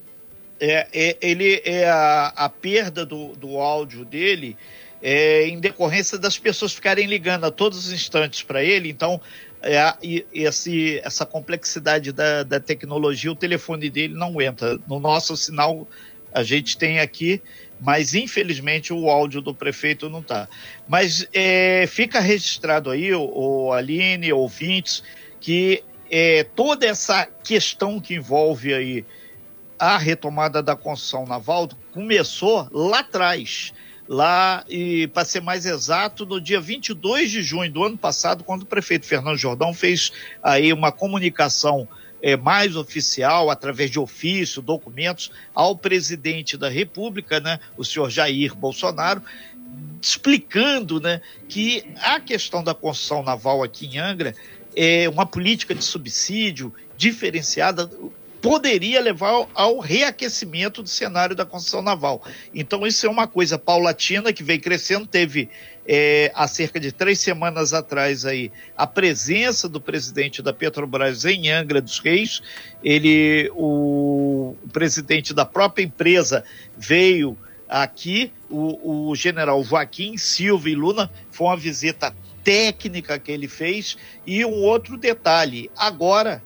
Ele, 0.60 0.72
é, 0.72 0.88
é, 0.94 1.18
ele 1.22 1.62
é 1.64 1.90
a, 1.90 2.34
a 2.36 2.50
perda 2.50 3.06
do, 3.06 3.30
do 3.30 3.58
áudio 3.58 4.04
dele 4.04 4.58
é, 5.02 5.48
em 5.48 5.60
decorrência 5.60 6.18
das 6.18 6.38
pessoas 6.38 6.74
ficarem 6.74 7.08
ligando 7.08 7.46
a 7.46 7.52
todos 7.52 7.78
os 7.88 7.92
instantes 7.92 8.44
para 8.44 8.64
ele, 8.64 8.90
então 8.90 9.20
é, 9.62 9.94
e, 10.02 10.26
esse, 10.34 11.00
essa 11.04 11.26
complexidade 11.26 12.12
da, 12.12 12.44
da 12.44 12.60
tecnologia, 12.60 13.32
o 13.32 13.36
telefone 13.36 13.90
dele 13.90 14.14
não 14.14 14.42
entra. 14.42 14.80
No 14.88 15.00
nosso 15.00 15.36
sinal, 15.38 15.88
a 16.34 16.44
gente 16.44 16.78
tem 16.78 17.00
aqui 17.00 17.42
mas 17.82 18.14
infelizmente 18.14 18.94
o 18.94 19.10
áudio 19.10 19.42
do 19.42 19.56
prefeito 19.56 20.08
não 20.08 20.20
está. 20.20 20.48
Mas 20.88 21.28
é, 21.34 21.86
fica 21.88 22.20
registrado 22.20 22.92
aí, 22.92 23.12
o, 23.14 23.24
o 23.24 23.74
Aline, 23.74 24.32
ouvintes, 24.32 25.04
que 25.40 25.84
é, 26.10 26.44
toda 26.56 26.86
essa 26.86 27.26
questão 27.44 28.00
que 28.00 28.14
envolve 28.14 28.74
aí 28.74 29.06
a 29.80 29.98
retomada 29.98 30.62
da 30.62 30.76
construção 30.76 31.26
naval 31.26 31.68
começou 31.92 32.70
lá 32.72 33.00
atrás, 33.00 33.74
lá 34.12 34.66
e 34.68 35.08
para 35.08 35.24
ser 35.24 35.40
mais 35.40 35.66
exato, 35.66 36.26
no 36.26 36.42
dia 36.42 36.60
22 36.60 37.32
de 37.32 37.42
junho 37.42 37.72
do 37.72 37.82
ano 37.82 37.98
passado, 37.98 38.44
quando 38.44 38.64
o 38.64 38.66
prefeito 38.66 39.06
Fernando 39.06 39.38
Jordão 39.38 39.74
fez 39.74 40.12
aí 40.44 40.74
uma 40.74 40.92
comunicação 40.92 41.88
é, 42.22 42.36
mais 42.36 42.76
oficial, 42.76 43.50
através 43.50 43.90
de 43.90 43.98
ofício, 43.98 44.62
documentos, 44.62 45.32
ao 45.56 45.78
presidente 45.78 46.58
da 46.58 46.68
República, 46.68 47.40
né, 47.40 47.58
o 47.78 47.86
senhor 47.86 48.10
Jair 48.10 48.54
Bolsonaro, 48.54 49.22
explicando 50.02 51.00
né, 51.00 51.22
que 51.48 51.86
a 52.02 52.20
questão 52.20 52.62
da 52.62 52.74
construção 52.74 53.24
naval 53.24 53.64
aqui 53.64 53.86
em 53.86 53.98
Angra 53.98 54.36
é, 54.76 55.08
uma 55.08 55.26
política 55.26 55.74
de 55.74 55.86
subsídio 55.86 56.74
diferenciada 56.98 57.90
poderia 58.42 59.00
levar 59.00 59.48
ao 59.54 59.80
reaquecimento 59.80 60.82
do 60.82 60.90
cenário 60.90 61.36
da 61.36 61.46
construção 61.46 61.82
naval. 61.82 62.24
Então, 62.54 62.86
isso 62.88 63.06
é 63.06 63.10
uma 63.10 63.28
coisa 63.28 63.58
paulatina 63.58 64.34
que 64.34 64.44
vem 64.44 64.60
crescendo. 64.60 65.06
Teve 65.06 65.48
é, 65.88 66.32
há 66.34 66.48
cerca 66.48 66.80
de 66.80 66.92
três 66.92 67.20
semanas 67.20 67.72
atrás 67.72 68.26
aí 68.26 68.52
a 68.76 68.88
presença 68.88 69.70
do 69.70 69.80
presidente 69.80 70.42
da 70.42 70.52
Petrobras 70.52 71.24
em 71.24 71.52
Angra 71.52 71.80
dos 71.80 72.00
Reis. 72.00 72.42
Ele, 72.84 73.52
o, 73.54 74.56
o 74.64 74.70
presidente 74.74 75.34
da 75.34 75.46
própria 75.46 75.84
empresa 75.84 76.44
veio 76.76 77.38
aqui, 77.70 78.32
o, 78.50 79.10
o 79.12 79.16
general 79.16 79.64
Joaquim 79.64 80.18
Silva 80.18 80.68
e 80.68 80.76
Luna, 80.76 81.12
foi 81.30 81.48
uma 81.48 81.58
visita 81.58 82.14
técnica 82.44 83.20
que 83.20 83.32
ele 83.32 83.48
fez. 83.48 83.98
E 84.26 84.44
um 84.44 84.64
outro 84.64 84.98
detalhe, 84.98 85.70
agora, 85.78 86.44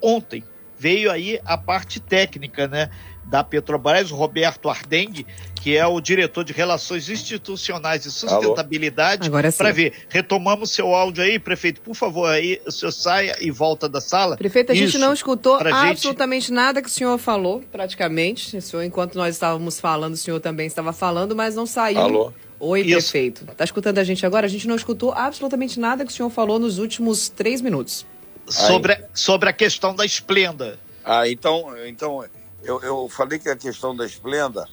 ontem, 0.00 0.42
veio 0.84 1.10
aí 1.10 1.40
a 1.46 1.56
parte 1.56 1.98
técnica, 1.98 2.68
né? 2.68 2.90
Da 3.24 3.42
Petrobras, 3.42 4.10
o 4.10 4.16
Roberto 4.16 4.68
Ardengue, 4.68 5.26
que 5.54 5.74
é 5.74 5.86
o 5.86 5.98
diretor 5.98 6.44
de 6.44 6.52
Relações 6.52 7.08
Institucionais 7.08 8.04
e 8.04 8.12
Sustentabilidade, 8.12 9.30
para 9.56 9.72
ver. 9.72 9.94
Retomamos 10.10 10.70
seu 10.72 10.94
áudio 10.94 11.24
aí, 11.24 11.38
prefeito, 11.38 11.80
por 11.80 11.94
favor, 11.94 12.28
aí 12.28 12.60
o 12.66 12.70
senhor 12.70 12.92
saia 12.92 13.34
e 13.40 13.50
volta 13.50 13.88
da 13.88 13.98
sala. 13.98 14.36
Prefeito, 14.36 14.72
a 14.72 14.74
Isso, 14.74 14.84
gente 14.84 14.98
não 14.98 15.14
escutou 15.14 15.54
absolutamente 15.54 16.48
gente... 16.48 16.54
nada 16.54 16.82
que 16.82 16.88
o 16.88 16.92
senhor 16.92 17.16
falou, 17.16 17.62
praticamente. 17.72 18.58
O 18.58 18.60
senhor, 18.60 18.82
enquanto 18.82 19.14
nós 19.14 19.34
estávamos 19.34 19.80
falando, 19.80 20.12
o 20.12 20.18
senhor 20.18 20.38
também 20.38 20.66
estava 20.66 20.92
falando, 20.92 21.34
mas 21.34 21.54
não 21.54 21.64
saiu. 21.64 22.00
Alô? 22.00 22.32
Oi, 22.60 22.82
Isso. 22.82 23.10
prefeito. 23.10 23.46
Está 23.50 23.64
escutando 23.64 23.98
a 23.98 24.04
gente 24.04 24.26
agora? 24.26 24.44
A 24.44 24.50
gente 24.50 24.68
não 24.68 24.76
escutou 24.76 25.12
absolutamente 25.12 25.80
nada 25.80 26.04
que 26.04 26.12
o 26.12 26.14
senhor 26.14 26.28
falou 26.28 26.58
nos 26.58 26.78
últimos 26.78 27.30
três 27.30 27.62
minutos 27.62 28.04
sobre, 28.46 29.04
sobre 29.12 29.48
a 29.48 29.52
questão 29.52 29.94
da 29.94 30.04
esplenda. 30.04 30.78
Ah, 31.04 31.28
então, 31.28 31.74
então 31.86 32.24
eu, 32.62 32.80
eu 32.82 33.08
falei 33.08 33.38
que 33.38 33.48
a 33.48 33.56
questão 33.56 33.94
da 33.94 34.06
esplenda 34.06 34.66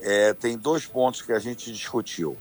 é, 0.00 0.34
tem 0.34 0.58
dois 0.58 0.84
pontos 0.84 1.22
que 1.22 1.32
a 1.32 1.38
gente 1.38 1.72
discutiu. 1.72 2.36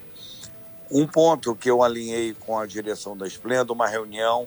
Um 0.90 1.08
ponto 1.08 1.56
que 1.56 1.70
eu 1.70 1.82
alinhei 1.82 2.34
com 2.34 2.60
a 2.60 2.66
direção 2.66 3.16
da 3.16 3.26
Esplenda, 3.26 3.72
uma 3.72 3.88
reunião 3.88 4.46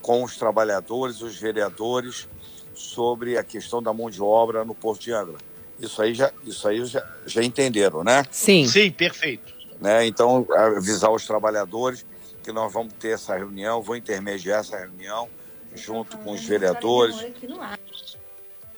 com 0.00 0.22
os 0.22 0.36
trabalhadores, 0.36 1.20
os 1.20 1.36
vereadores, 1.36 2.28
sobre 2.72 3.36
a 3.36 3.42
questão 3.42 3.82
da 3.82 3.92
mão 3.92 4.08
de 4.08 4.22
obra 4.22 4.64
no 4.64 4.74
Porto 4.74 5.02
de 5.02 5.12
Angra. 5.12 5.36
Isso 5.80 6.00
aí 6.00 6.14
já, 6.14 6.30
isso 6.44 6.68
aí 6.68 6.84
já, 6.84 7.04
já 7.26 7.42
entenderam, 7.42 8.04
né? 8.04 8.24
Sim. 8.30 8.66
Sim, 8.68 8.92
perfeito. 8.92 9.52
Né? 9.80 10.06
Então, 10.06 10.46
avisar 10.76 11.10
os 11.10 11.26
trabalhadores 11.26 12.06
que 12.42 12.52
nós 12.52 12.72
vamos 12.72 12.92
ter 12.94 13.14
essa 13.14 13.36
reunião, 13.36 13.82
vou 13.82 13.96
intermediar 13.96 14.60
essa 14.60 14.78
reunião 14.78 15.28
junto 15.74 16.16
com 16.18 16.32
os 16.32 16.44
vereadores. 16.44 17.16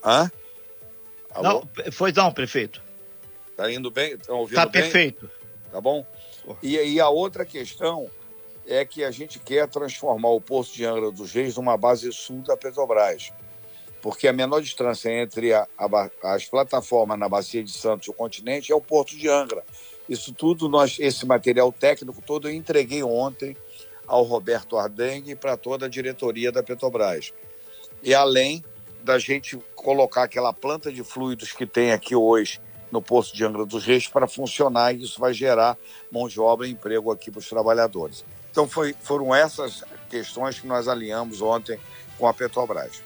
Hã? 0.04 0.30
Alô? 1.30 1.64
Não, 1.64 1.92
foi 1.92 2.12
não, 2.12 2.32
prefeito. 2.32 2.82
Tá 3.56 3.70
indo 3.70 3.90
bem? 3.90 4.14
Estão 4.14 4.38
ouvindo 4.38 4.56
tá 4.56 4.66
bem? 4.66 4.82
perfeito. 4.82 5.30
Tá 5.70 5.80
bom? 5.80 6.06
E, 6.62 6.76
e 6.76 7.00
a 7.00 7.08
outra 7.08 7.44
questão 7.44 8.10
é 8.66 8.84
que 8.84 9.04
a 9.04 9.10
gente 9.10 9.38
quer 9.38 9.68
transformar 9.68 10.30
o 10.30 10.40
Poço 10.40 10.74
de 10.74 10.84
Angra 10.84 11.10
dos 11.10 11.32
Reis 11.32 11.56
numa 11.56 11.76
base 11.76 12.12
sul 12.12 12.42
da 12.42 12.56
Petrobras. 12.56 13.32
Porque 14.00 14.26
a 14.26 14.32
menor 14.32 14.60
distância 14.60 15.10
entre 15.10 15.52
a, 15.52 15.66
a, 15.78 16.10
as 16.34 16.44
plataformas 16.44 17.18
na 17.18 17.28
Bacia 17.28 17.62
de 17.62 17.70
Santos 17.70 18.08
e 18.08 18.10
o 18.10 18.14
continente 18.14 18.72
é 18.72 18.74
o 18.74 18.80
Porto 18.80 19.16
de 19.16 19.28
Angra. 19.28 19.62
Isso 20.08 20.32
tudo, 20.32 20.68
nós, 20.68 20.98
esse 20.98 21.24
material 21.24 21.72
técnico 21.72 22.20
todo, 22.20 22.48
eu 22.48 22.54
entreguei 22.54 23.02
ontem 23.02 23.56
ao 24.12 24.24
Roberto 24.24 24.76
Ardengue 24.76 25.30
e 25.30 25.34
para 25.34 25.56
toda 25.56 25.86
a 25.86 25.88
diretoria 25.88 26.52
da 26.52 26.62
Petrobras. 26.62 27.32
E 28.02 28.12
além 28.14 28.62
da 29.02 29.18
gente 29.18 29.58
colocar 29.74 30.24
aquela 30.24 30.52
planta 30.52 30.92
de 30.92 31.02
fluidos 31.02 31.52
que 31.52 31.64
tem 31.64 31.92
aqui 31.92 32.14
hoje 32.14 32.60
no 32.90 33.00
posto 33.00 33.34
de 33.34 33.42
Angra 33.42 33.64
dos 33.64 33.86
Reis 33.86 34.06
para 34.06 34.28
funcionar 34.28 34.94
e 34.94 35.02
isso 35.02 35.18
vai 35.18 35.32
gerar 35.32 35.78
mão 36.10 36.28
de 36.28 36.38
obra 36.38 36.66
e 36.66 36.72
emprego 36.72 37.10
aqui 37.10 37.30
para 37.30 37.38
os 37.38 37.48
trabalhadores. 37.48 38.22
Então 38.50 38.68
foi, 38.68 38.94
foram 39.00 39.34
essas 39.34 39.82
questões 40.10 40.60
que 40.60 40.66
nós 40.66 40.88
alinhamos 40.88 41.40
ontem 41.40 41.80
com 42.18 42.28
a 42.28 42.34
Petrobras. 42.34 43.02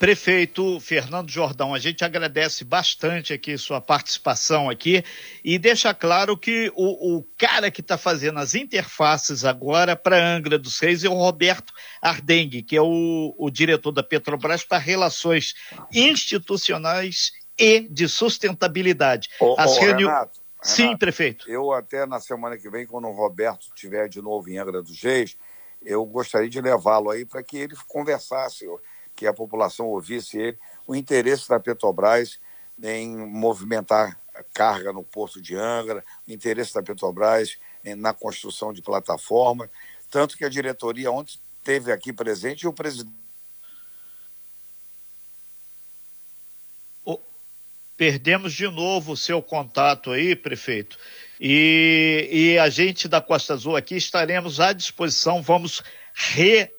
Prefeito 0.00 0.80
Fernando 0.80 1.30
Jordão, 1.30 1.74
a 1.74 1.78
gente 1.78 2.02
agradece 2.02 2.64
bastante 2.64 3.34
aqui 3.34 3.58
sua 3.58 3.82
participação 3.82 4.70
aqui 4.70 5.04
e 5.44 5.58
deixa 5.58 5.92
claro 5.92 6.38
que 6.38 6.72
o, 6.74 7.18
o 7.18 7.22
cara 7.36 7.70
que 7.70 7.82
está 7.82 7.98
fazendo 7.98 8.38
as 8.38 8.54
interfaces 8.54 9.44
agora 9.44 9.94
para 9.94 10.16
Angra 10.16 10.58
dos 10.58 10.78
Reis 10.78 11.04
é 11.04 11.08
o 11.10 11.12
Roberto 11.12 11.74
Ardengue, 12.00 12.62
que 12.62 12.74
é 12.74 12.80
o, 12.80 13.34
o 13.36 13.50
diretor 13.50 13.92
da 13.92 14.02
Petrobras 14.02 14.64
para 14.64 14.78
relações 14.78 15.52
institucionais 15.92 17.32
e 17.58 17.80
de 17.80 18.08
sustentabilidade. 18.08 19.28
Ô, 19.38 19.54
As 19.58 19.76
ô, 19.76 19.80
reuni... 19.80 20.04
Renato, 20.04 20.40
Sim, 20.62 20.82
Renato, 20.84 20.98
prefeito. 20.98 21.50
Eu 21.50 21.74
até 21.74 22.06
na 22.06 22.20
semana 22.20 22.56
que 22.56 22.70
vem, 22.70 22.86
quando 22.86 23.06
o 23.06 23.12
Roberto 23.12 23.66
estiver 23.66 24.08
de 24.08 24.22
novo 24.22 24.48
em 24.48 24.56
Angra 24.56 24.82
dos 24.82 25.02
Reis, 25.02 25.36
eu 25.82 26.02
gostaria 26.06 26.48
de 26.48 26.58
levá-lo 26.58 27.10
aí 27.10 27.26
para 27.26 27.42
que 27.42 27.58
ele 27.58 27.74
conversasse 27.86 28.64
que 29.20 29.26
a 29.26 29.34
população 29.34 29.86
ouvisse 29.88 30.38
ele, 30.38 30.58
o 30.86 30.96
interesse 30.96 31.46
da 31.46 31.60
Petrobras 31.60 32.40
em 32.82 33.14
movimentar 33.14 34.18
carga 34.54 34.94
no 34.94 35.04
Porto 35.04 35.42
de 35.42 35.54
Angra, 35.54 36.02
o 36.26 36.32
interesse 36.32 36.72
da 36.72 36.82
Petrobras 36.82 37.58
na 37.98 38.14
construção 38.14 38.72
de 38.72 38.80
plataforma, 38.80 39.70
tanto 40.10 40.38
que 40.38 40.44
a 40.46 40.48
diretoria 40.48 41.12
ontem 41.12 41.38
esteve 41.58 41.92
aqui 41.92 42.14
presente 42.14 42.62
e 42.62 42.66
o 42.66 42.72
presidente. 42.72 43.14
Perdemos 47.94 48.54
de 48.54 48.66
novo 48.68 49.12
o 49.12 49.16
seu 49.18 49.42
contato 49.42 50.12
aí, 50.12 50.34
prefeito. 50.34 50.98
E, 51.38 52.26
e 52.32 52.58
a 52.58 52.70
gente 52.70 53.06
da 53.06 53.20
Costa 53.20 53.52
Azul 53.52 53.76
aqui 53.76 53.96
estaremos 53.96 54.60
à 54.60 54.72
disposição, 54.72 55.42
vamos 55.42 55.82
re 56.14 56.70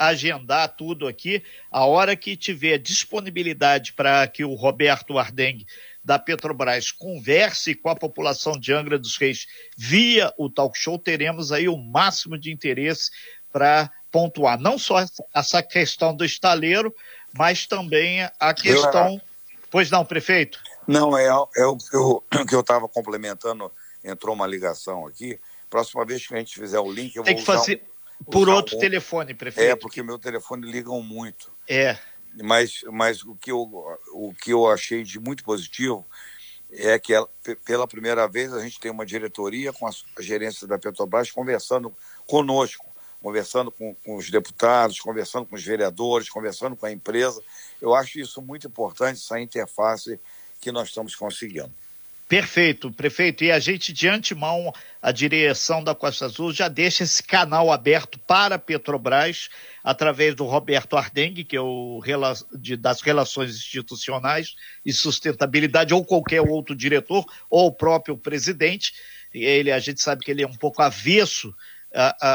agendar 0.00 0.74
tudo 0.76 1.06
aqui. 1.06 1.42
A 1.70 1.84
hora 1.84 2.16
que 2.16 2.34
tiver 2.34 2.78
disponibilidade 2.78 3.92
para 3.92 4.26
que 4.26 4.42
o 4.42 4.54
Roberto 4.54 5.18
Ardengue 5.18 5.66
da 6.02 6.18
Petrobras 6.18 6.90
converse 6.90 7.74
com 7.74 7.90
a 7.90 7.94
população 7.94 8.58
de 8.58 8.72
Angra 8.72 8.98
dos 8.98 9.18
Reis 9.18 9.46
via 9.76 10.32
o 10.38 10.48
talk 10.48 10.78
show, 10.78 10.98
teremos 10.98 11.52
aí 11.52 11.68
o 11.68 11.76
máximo 11.76 12.38
de 12.38 12.50
interesse 12.50 13.10
para 13.52 13.90
pontuar 14.10 14.58
não 14.58 14.78
só 14.78 15.04
essa 15.34 15.62
questão 15.62 16.16
do 16.16 16.24
estaleiro, 16.24 16.94
mas 17.36 17.66
também 17.66 18.22
a 18.40 18.54
questão. 18.54 19.14
Eu, 19.14 19.20
pois 19.70 19.90
não, 19.90 20.04
prefeito? 20.04 20.58
Não, 20.88 21.16
é, 21.16 21.26
é 21.26 21.66
o 21.66 21.76
que 21.76 22.54
eu 22.54 22.60
estava 22.60 22.88
complementando, 22.88 23.70
entrou 24.02 24.34
uma 24.34 24.46
ligação 24.46 25.06
aqui. 25.06 25.38
Próxima 25.68 26.04
vez 26.06 26.26
que 26.26 26.34
a 26.34 26.38
gente 26.38 26.58
fizer 26.58 26.80
o 26.80 26.90
link, 26.90 27.14
eu 27.14 27.22
Tem 27.22 27.34
vou 27.34 27.40
que 27.42 27.46
fazer. 27.46 27.82
Por 28.30 28.48
outro 28.48 28.76
um... 28.76 28.80
telefone, 28.80 29.34
prefeito. 29.34 29.70
É, 29.70 29.76
porque 29.76 30.02
meu 30.02 30.18
telefone 30.18 30.70
ligam 30.70 31.02
muito. 31.02 31.52
É. 31.68 31.96
Mas, 32.42 32.82
mas 32.90 33.24
o, 33.24 33.34
que 33.34 33.50
eu, 33.50 33.62
o 34.12 34.32
que 34.34 34.52
eu 34.52 34.70
achei 34.70 35.02
de 35.02 35.18
muito 35.18 35.42
positivo 35.42 36.06
é 36.72 36.98
que 36.98 37.12
ela, 37.12 37.28
pela 37.64 37.88
primeira 37.88 38.28
vez 38.28 38.52
a 38.52 38.60
gente 38.60 38.78
tem 38.78 38.90
uma 38.90 39.04
diretoria 39.04 39.72
com 39.72 39.86
a 39.86 39.92
gerência 40.20 40.66
da 40.66 40.78
Petrobras 40.78 41.30
conversando 41.30 41.92
conosco, 42.26 42.86
conversando 43.20 43.72
com, 43.72 43.94
com 44.04 44.16
os 44.16 44.30
deputados, 44.30 45.00
conversando 45.00 45.46
com 45.46 45.56
os 45.56 45.64
vereadores, 45.64 46.30
conversando 46.30 46.76
com 46.76 46.86
a 46.86 46.92
empresa. 46.92 47.42
Eu 47.80 47.94
acho 47.94 48.20
isso 48.20 48.40
muito 48.40 48.68
importante, 48.68 49.18
essa 49.18 49.40
interface 49.40 50.20
que 50.60 50.70
nós 50.70 50.88
estamos 50.88 51.16
conseguindo. 51.16 51.72
Perfeito, 52.30 52.92
prefeito. 52.92 53.42
E 53.42 53.50
a 53.50 53.58
gente, 53.58 53.92
de 53.92 54.06
antemão, 54.06 54.72
a 55.02 55.10
direção 55.10 55.82
da 55.82 55.96
Costa 55.96 56.26
Azul 56.26 56.52
já 56.52 56.68
deixa 56.68 57.02
esse 57.02 57.20
canal 57.24 57.72
aberto 57.72 58.20
para 58.20 58.54
a 58.54 58.58
Petrobras, 58.58 59.48
através 59.82 60.36
do 60.36 60.44
Roberto 60.44 60.96
Ardengue, 60.96 61.42
que 61.42 61.56
é 61.56 61.60
o 61.60 62.00
de, 62.56 62.76
das 62.76 63.00
Relações 63.00 63.56
Institucionais 63.56 64.54
e 64.86 64.92
Sustentabilidade, 64.92 65.92
ou 65.92 66.04
qualquer 66.04 66.40
outro 66.40 66.76
diretor, 66.76 67.26
ou 67.50 67.66
o 67.66 67.72
próprio 67.72 68.16
presidente. 68.16 68.92
Ele, 69.34 69.72
a 69.72 69.80
gente 69.80 70.00
sabe 70.00 70.24
que 70.24 70.30
ele 70.30 70.44
é 70.44 70.46
um 70.46 70.56
pouco 70.56 70.82
avesso 70.82 71.52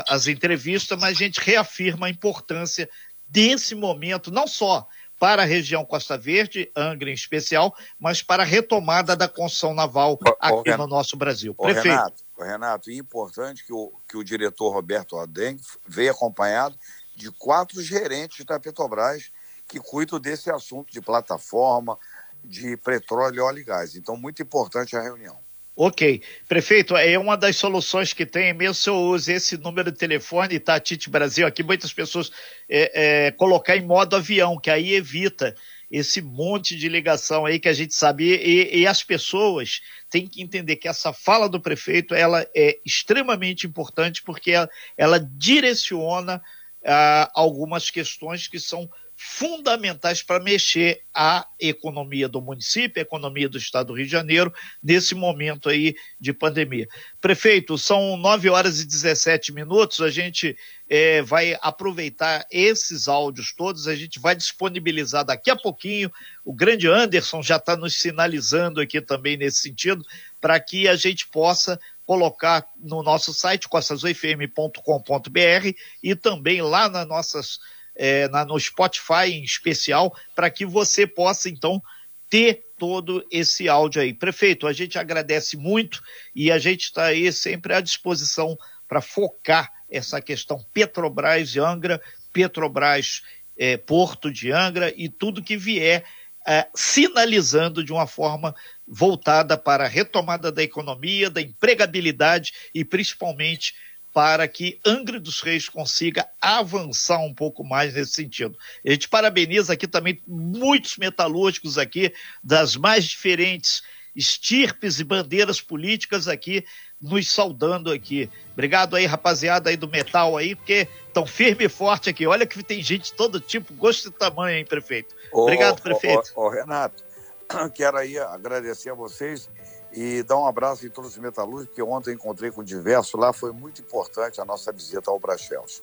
às 0.10 0.28
entrevistas, 0.28 1.00
mas 1.00 1.12
a 1.12 1.24
gente 1.24 1.40
reafirma 1.40 2.08
a 2.08 2.10
importância 2.10 2.90
desse 3.30 3.74
momento, 3.74 4.30
não 4.30 4.46
só 4.46 4.86
para 5.20 5.44
a 5.44 5.46
região 5.46 5.86
Costa 5.86 6.18
Verde, 6.18 6.72
Angra 6.76 7.10
em 7.10 7.14
especial, 7.14 7.76
mas 8.00 8.22
para 8.22 8.44
a 8.44 8.46
retomada 8.46 9.16
da 9.16 9.28
construção 9.28 9.74
naval 9.74 10.20
aqui 10.40 10.70
Renato, 10.70 10.84
no 10.84 10.88
nosso 10.88 11.16
Brasil. 11.16 11.54
Prefeito. 11.56 11.88
Renato, 11.88 12.24
Renato, 12.38 12.90
é 12.90 12.94
importante 12.96 13.66
que 13.66 13.74
o, 13.74 13.94
que 14.08 14.18
o 14.18 14.24
diretor 14.24 14.72
Roberto 14.72 15.18
Adeng 15.18 15.60
veio 15.88 16.12
acompanhado 16.12 16.78
de 17.16 17.32
quatro 17.32 17.82
gerentes 17.82 18.46
da 18.46 18.60
Petrobras 18.60 19.32
que 19.68 19.80
cuidam 19.80 20.20
desse 20.20 20.52
assunto 20.52 20.92
de 20.92 21.02
plataforma, 21.02 21.98
de 22.44 22.78
petróleo, 22.78 23.46
óleo 23.46 23.60
e 23.60 23.64
gás. 23.64 23.96
Então, 23.96 24.16
muito 24.16 24.42
importante 24.42 24.96
a 24.96 25.02
reunião. 25.02 25.45
Ok. 25.76 26.22
Prefeito, 26.48 26.96
é 26.96 27.20
uma 27.20 27.36
das 27.36 27.58
soluções 27.58 28.14
que 28.14 28.26
tem, 28.26 28.54
mesmo 28.54 28.74
se 28.74 28.90
eu 28.90 28.96
use 28.96 29.34
esse 29.34 29.58
número 29.58 29.92
de 29.92 29.98
telefone, 29.98 30.58
tá, 30.58 30.80
Tite 30.80 31.10
Brasil, 31.10 31.46
aqui 31.46 31.64
muitas 31.64 31.92
pessoas 31.92 32.32
é, 32.70 33.26
é, 33.28 33.32
colocar 33.32 33.76
em 33.76 33.86
modo 33.86 34.16
avião, 34.16 34.58
que 34.58 34.70
aí 34.70 34.94
evita 34.94 35.54
esse 35.92 36.22
monte 36.22 36.78
de 36.78 36.88
ligação 36.88 37.46
aí 37.46 37.60
que 37.60 37.68
a 37.68 37.74
gente 37.74 37.94
sabe. 37.94 38.36
E, 38.36 38.80
e, 38.80 38.88
as 38.88 39.04
pessoas 39.04 39.82
têm 40.10 40.28
que 40.28 40.42
entender 40.42 40.78
que 40.78 40.88
essa 40.88 41.12
fala 41.12 41.50
do 41.50 41.60
prefeito 41.60 42.16
ela 42.16 42.48
é 42.56 42.80
extremamente 42.86 43.68
importante 43.68 44.24
porque 44.24 44.52
ela, 44.52 44.70
ela 44.98 45.20
direciona 45.20 46.38
uh, 46.38 47.30
algumas 47.34 47.90
questões 47.90 48.48
que 48.48 48.60
são 48.60 48.90
fundamentais 49.16 50.22
para 50.22 50.44
mexer 50.44 51.02
a 51.14 51.48
economia 51.60 52.28
do 52.28 52.42
município, 52.42 53.00
a 53.00 53.02
economia 53.02 53.48
do 53.48 53.58
estado 53.58 53.88
do 53.88 53.94
Rio 53.94 54.06
de 54.06 54.12
Janeiro, 54.12 54.54
nesse 54.84 55.16
momento 55.16 55.70
aí 55.70 55.96
de 56.20 56.34
pandemia. 56.34 56.88
Prefeito, 57.22 57.78
são 57.78 58.18
9 58.18 58.50
horas 58.50 58.82
e 58.82 58.86
17 58.86 59.54
minutos, 59.54 60.02
a 60.02 60.10
gente 60.10 60.58
é, 60.90 61.22
vai 61.22 61.58
aproveitar 61.62 62.46
esses 62.52 63.08
áudios 63.08 63.54
todos, 63.54 63.88
a 63.88 63.96
gente 63.96 64.20
vai 64.20 64.36
disponibilizar 64.36 65.24
daqui 65.24 65.50
a 65.50 65.56
pouquinho, 65.56 66.12
o 66.44 66.54
grande 66.54 66.88
Anderson 66.88 67.42
já 67.42 67.56
está 67.56 67.78
nos 67.78 67.96
sinalizando 67.96 68.82
aqui 68.82 69.00
também 69.00 69.38
nesse 69.38 69.62
sentido, 69.62 70.04
para 70.42 70.60
que 70.60 70.90
a 70.90 70.96
gente 70.96 71.26
possa 71.28 71.80
colocar 72.06 72.68
no 72.78 73.02
nosso 73.02 73.34
site, 73.34 73.68
costazoifm.com.br 73.68 75.78
e 76.04 76.16
também 76.16 76.62
lá 76.62 76.88
nas 76.88 77.08
nossas 77.08 77.60
é, 77.96 78.28
na, 78.30 78.46
no 78.46 78.60
Spotify 78.60 79.32
em 79.32 79.44
especial, 79.44 80.16
para 80.36 80.50
que 80.50 80.66
você 80.66 81.08
possa, 81.08 81.50
então, 81.50 81.82
ter 82.30 82.64
todo 82.78 83.26
esse 83.32 83.70
áudio 83.70 84.02
aí. 84.02 84.14
Prefeito, 84.14 84.68
a 84.68 84.74
gente 84.74 85.00
agradece 85.00 85.56
muito 85.56 86.02
e 86.36 86.52
a 86.52 86.58
gente 86.58 86.84
está 86.84 87.06
aí 87.06 87.32
sempre 87.32 87.74
à 87.74 87.82
disposição 87.82 88.58
para 88.88 89.02
focar 89.02 89.72
essa 89.90 90.22
questão 90.22 90.64
Petrobras 90.74 91.56
e 91.56 91.60
Angra, 91.60 92.02
Petrobras 92.34 93.22
é, 93.58 93.78
Porto 93.78 94.32
de 94.32 94.52
Angra 94.52 94.94
e 94.96 95.08
tudo 95.08 95.44
que 95.44 95.56
vier 95.56 96.04
é, 96.48 96.68
sinalizando 96.76 97.84
de 97.84 97.92
uma 97.92 98.06
forma 98.06 98.54
voltada 98.88 99.58
para 99.58 99.86
a 99.86 99.88
retomada 99.88 100.52
da 100.52 100.62
economia, 100.62 101.30
da 101.30 101.42
empregabilidade 101.42 102.54
e 102.74 102.86
principalmente 102.86 103.74
para 104.16 104.48
que 104.48 104.80
Angra 104.86 105.20
dos 105.20 105.42
Reis 105.42 105.68
consiga 105.68 106.26
avançar 106.40 107.20
um 107.20 107.34
pouco 107.34 107.66
mais 107.66 107.94
nesse 107.94 108.14
sentido. 108.14 108.58
A 108.88 108.92
gente 108.92 109.10
parabeniza 109.10 109.74
aqui 109.74 109.86
também 109.86 110.22
muitos 110.26 110.96
metalúrgicos 110.96 111.78
aqui 111.78 112.14
das 112.42 112.78
mais 112.78 113.04
diferentes 113.04 113.84
estirpes 114.16 115.02
e 115.02 115.04
bandeiras 115.04 115.60
políticas 115.60 116.30
aqui 116.30 116.64
nos 117.02 117.30
saudando 117.30 117.92
aqui. 117.92 118.30
Obrigado 118.54 118.96
aí, 118.96 119.06
rapaziada 119.06 119.70
aí 119.70 119.76
do 119.76 119.90
metal 119.90 120.38
aí, 120.38 120.56
porque 120.56 120.88
tão 121.14 121.26
firme 121.26 121.66
e 121.66 121.70
forte 121.70 122.10
aqui. 122.10 122.26
Olha 122.26 122.46
que 122.46 122.64
tem 122.64 122.82
gente 122.82 123.12
de 123.12 123.14
todo 123.16 123.42
tipo, 123.42 123.74
gosto 123.74 124.08
e 124.08 124.12
tamanho, 124.12 124.60
hein, 124.60 124.66
prefeito. 124.66 125.14
Obrigado, 125.34 125.82
prefeito. 125.82 126.32
Ô, 126.38 126.48
Renato, 126.48 127.04
quero 127.76 127.98
aí 127.98 128.18
agradecer 128.18 128.92
a 128.92 128.94
vocês 128.94 129.50
e 129.96 130.22
dar 130.24 130.38
um 130.38 130.46
abraço 130.46 130.86
em 130.86 130.90
todos 130.90 131.12
os 131.12 131.18
metalúrgicos, 131.18 131.74
que 131.74 131.82
ontem 131.82 132.14
encontrei 132.14 132.52
com 132.52 132.62
diversos 132.62 133.18
lá, 133.18 133.32
foi 133.32 133.54
muito 133.54 133.82
importante 133.82 134.42
a 134.42 134.46
nossa 134.46 134.72
visita 134.72 135.10
ao 135.10 135.18
Brachels. 135.18 135.82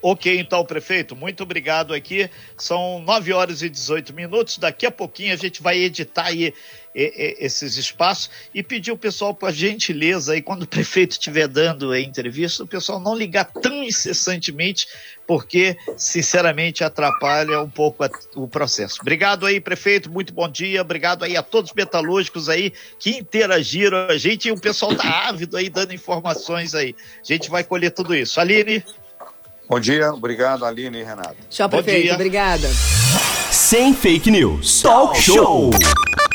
Ok, 0.00 0.38
então, 0.38 0.64
prefeito, 0.64 1.14
muito 1.14 1.42
obrigado 1.42 1.94
aqui. 1.94 2.30
São 2.56 3.00
9 3.00 3.32
horas 3.32 3.62
e 3.62 3.68
18 3.68 4.12
minutos. 4.12 4.58
Daqui 4.58 4.86
a 4.86 4.90
pouquinho 4.90 5.32
a 5.32 5.36
gente 5.36 5.62
vai 5.62 5.78
editar 5.78 6.26
aí 6.26 6.54
esses 6.94 7.76
espaços 7.76 8.30
e 8.54 8.62
pedir 8.62 8.92
o 8.92 8.96
pessoal, 8.96 9.34
por 9.34 9.52
gentileza, 9.52 10.32
aí, 10.32 10.40
quando 10.40 10.62
o 10.62 10.66
prefeito 10.66 11.12
estiver 11.12 11.48
dando 11.48 11.90
a 11.90 12.00
entrevista, 12.00 12.62
o 12.62 12.66
pessoal 12.66 13.00
não 13.00 13.16
ligar 13.16 13.46
tão 13.46 13.82
incessantemente, 13.82 14.86
porque, 15.26 15.76
sinceramente, 15.96 16.84
atrapalha 16.84 17.60
um 17.60 17.68
pouco 17.68 18.04
a, 18.04 18.10
o 18.36 18.46
processo. 18.46 18.98
Obrigado 19.00 19.44
aí, 19.44 19.60
prefeito, 19.60 20.10
muito 20.10 20.32
bom 20.32 20.48
dia. 20.48 20.82
Obrigado 20.82 21.24
aí 21.24 21.36
a 21.36 21.42
todos 21.42 21.70
os 21.70 21.76
metalúrgicos 21.76 22.48
aí 22.48 22.72
que 22.98 23.10
interagiram 23.10 24.06
a 24.08 24.16
gente 24.16 24.48
e 24.48 24.52
o 24.52 24.60
pessoal 24.60 24.94
tá 24.94 25.28
ávido 25.28 25.56
aí 25.56 25.68
dando 25.68 25.92
informações 25.92 26.74
aí. 26.74 26.94
A 27.20 27.32
gente 27.32 27.50
vai 27.50 27.64
colher 27.64 27.90
tudo 27.90 28.14
isso. 28.14 28.40
Aline. 28.40 28.84
Bom 29.68 29.80
dia, 29.80 30.12
obrigado, 30.12 30.64
Aline 30.64 30.98
e 30.98 31.02
Renato. 31.02 31.36
Tchau, 31.48 31.68
prefeito. 31.68 32.14
Obrigada. 32.14 32.68
Sem 33.50 33.94
fake 33.94 34.30
news. 34.30 34.82
Talk 34.82 35.18
show. 35.18 35.70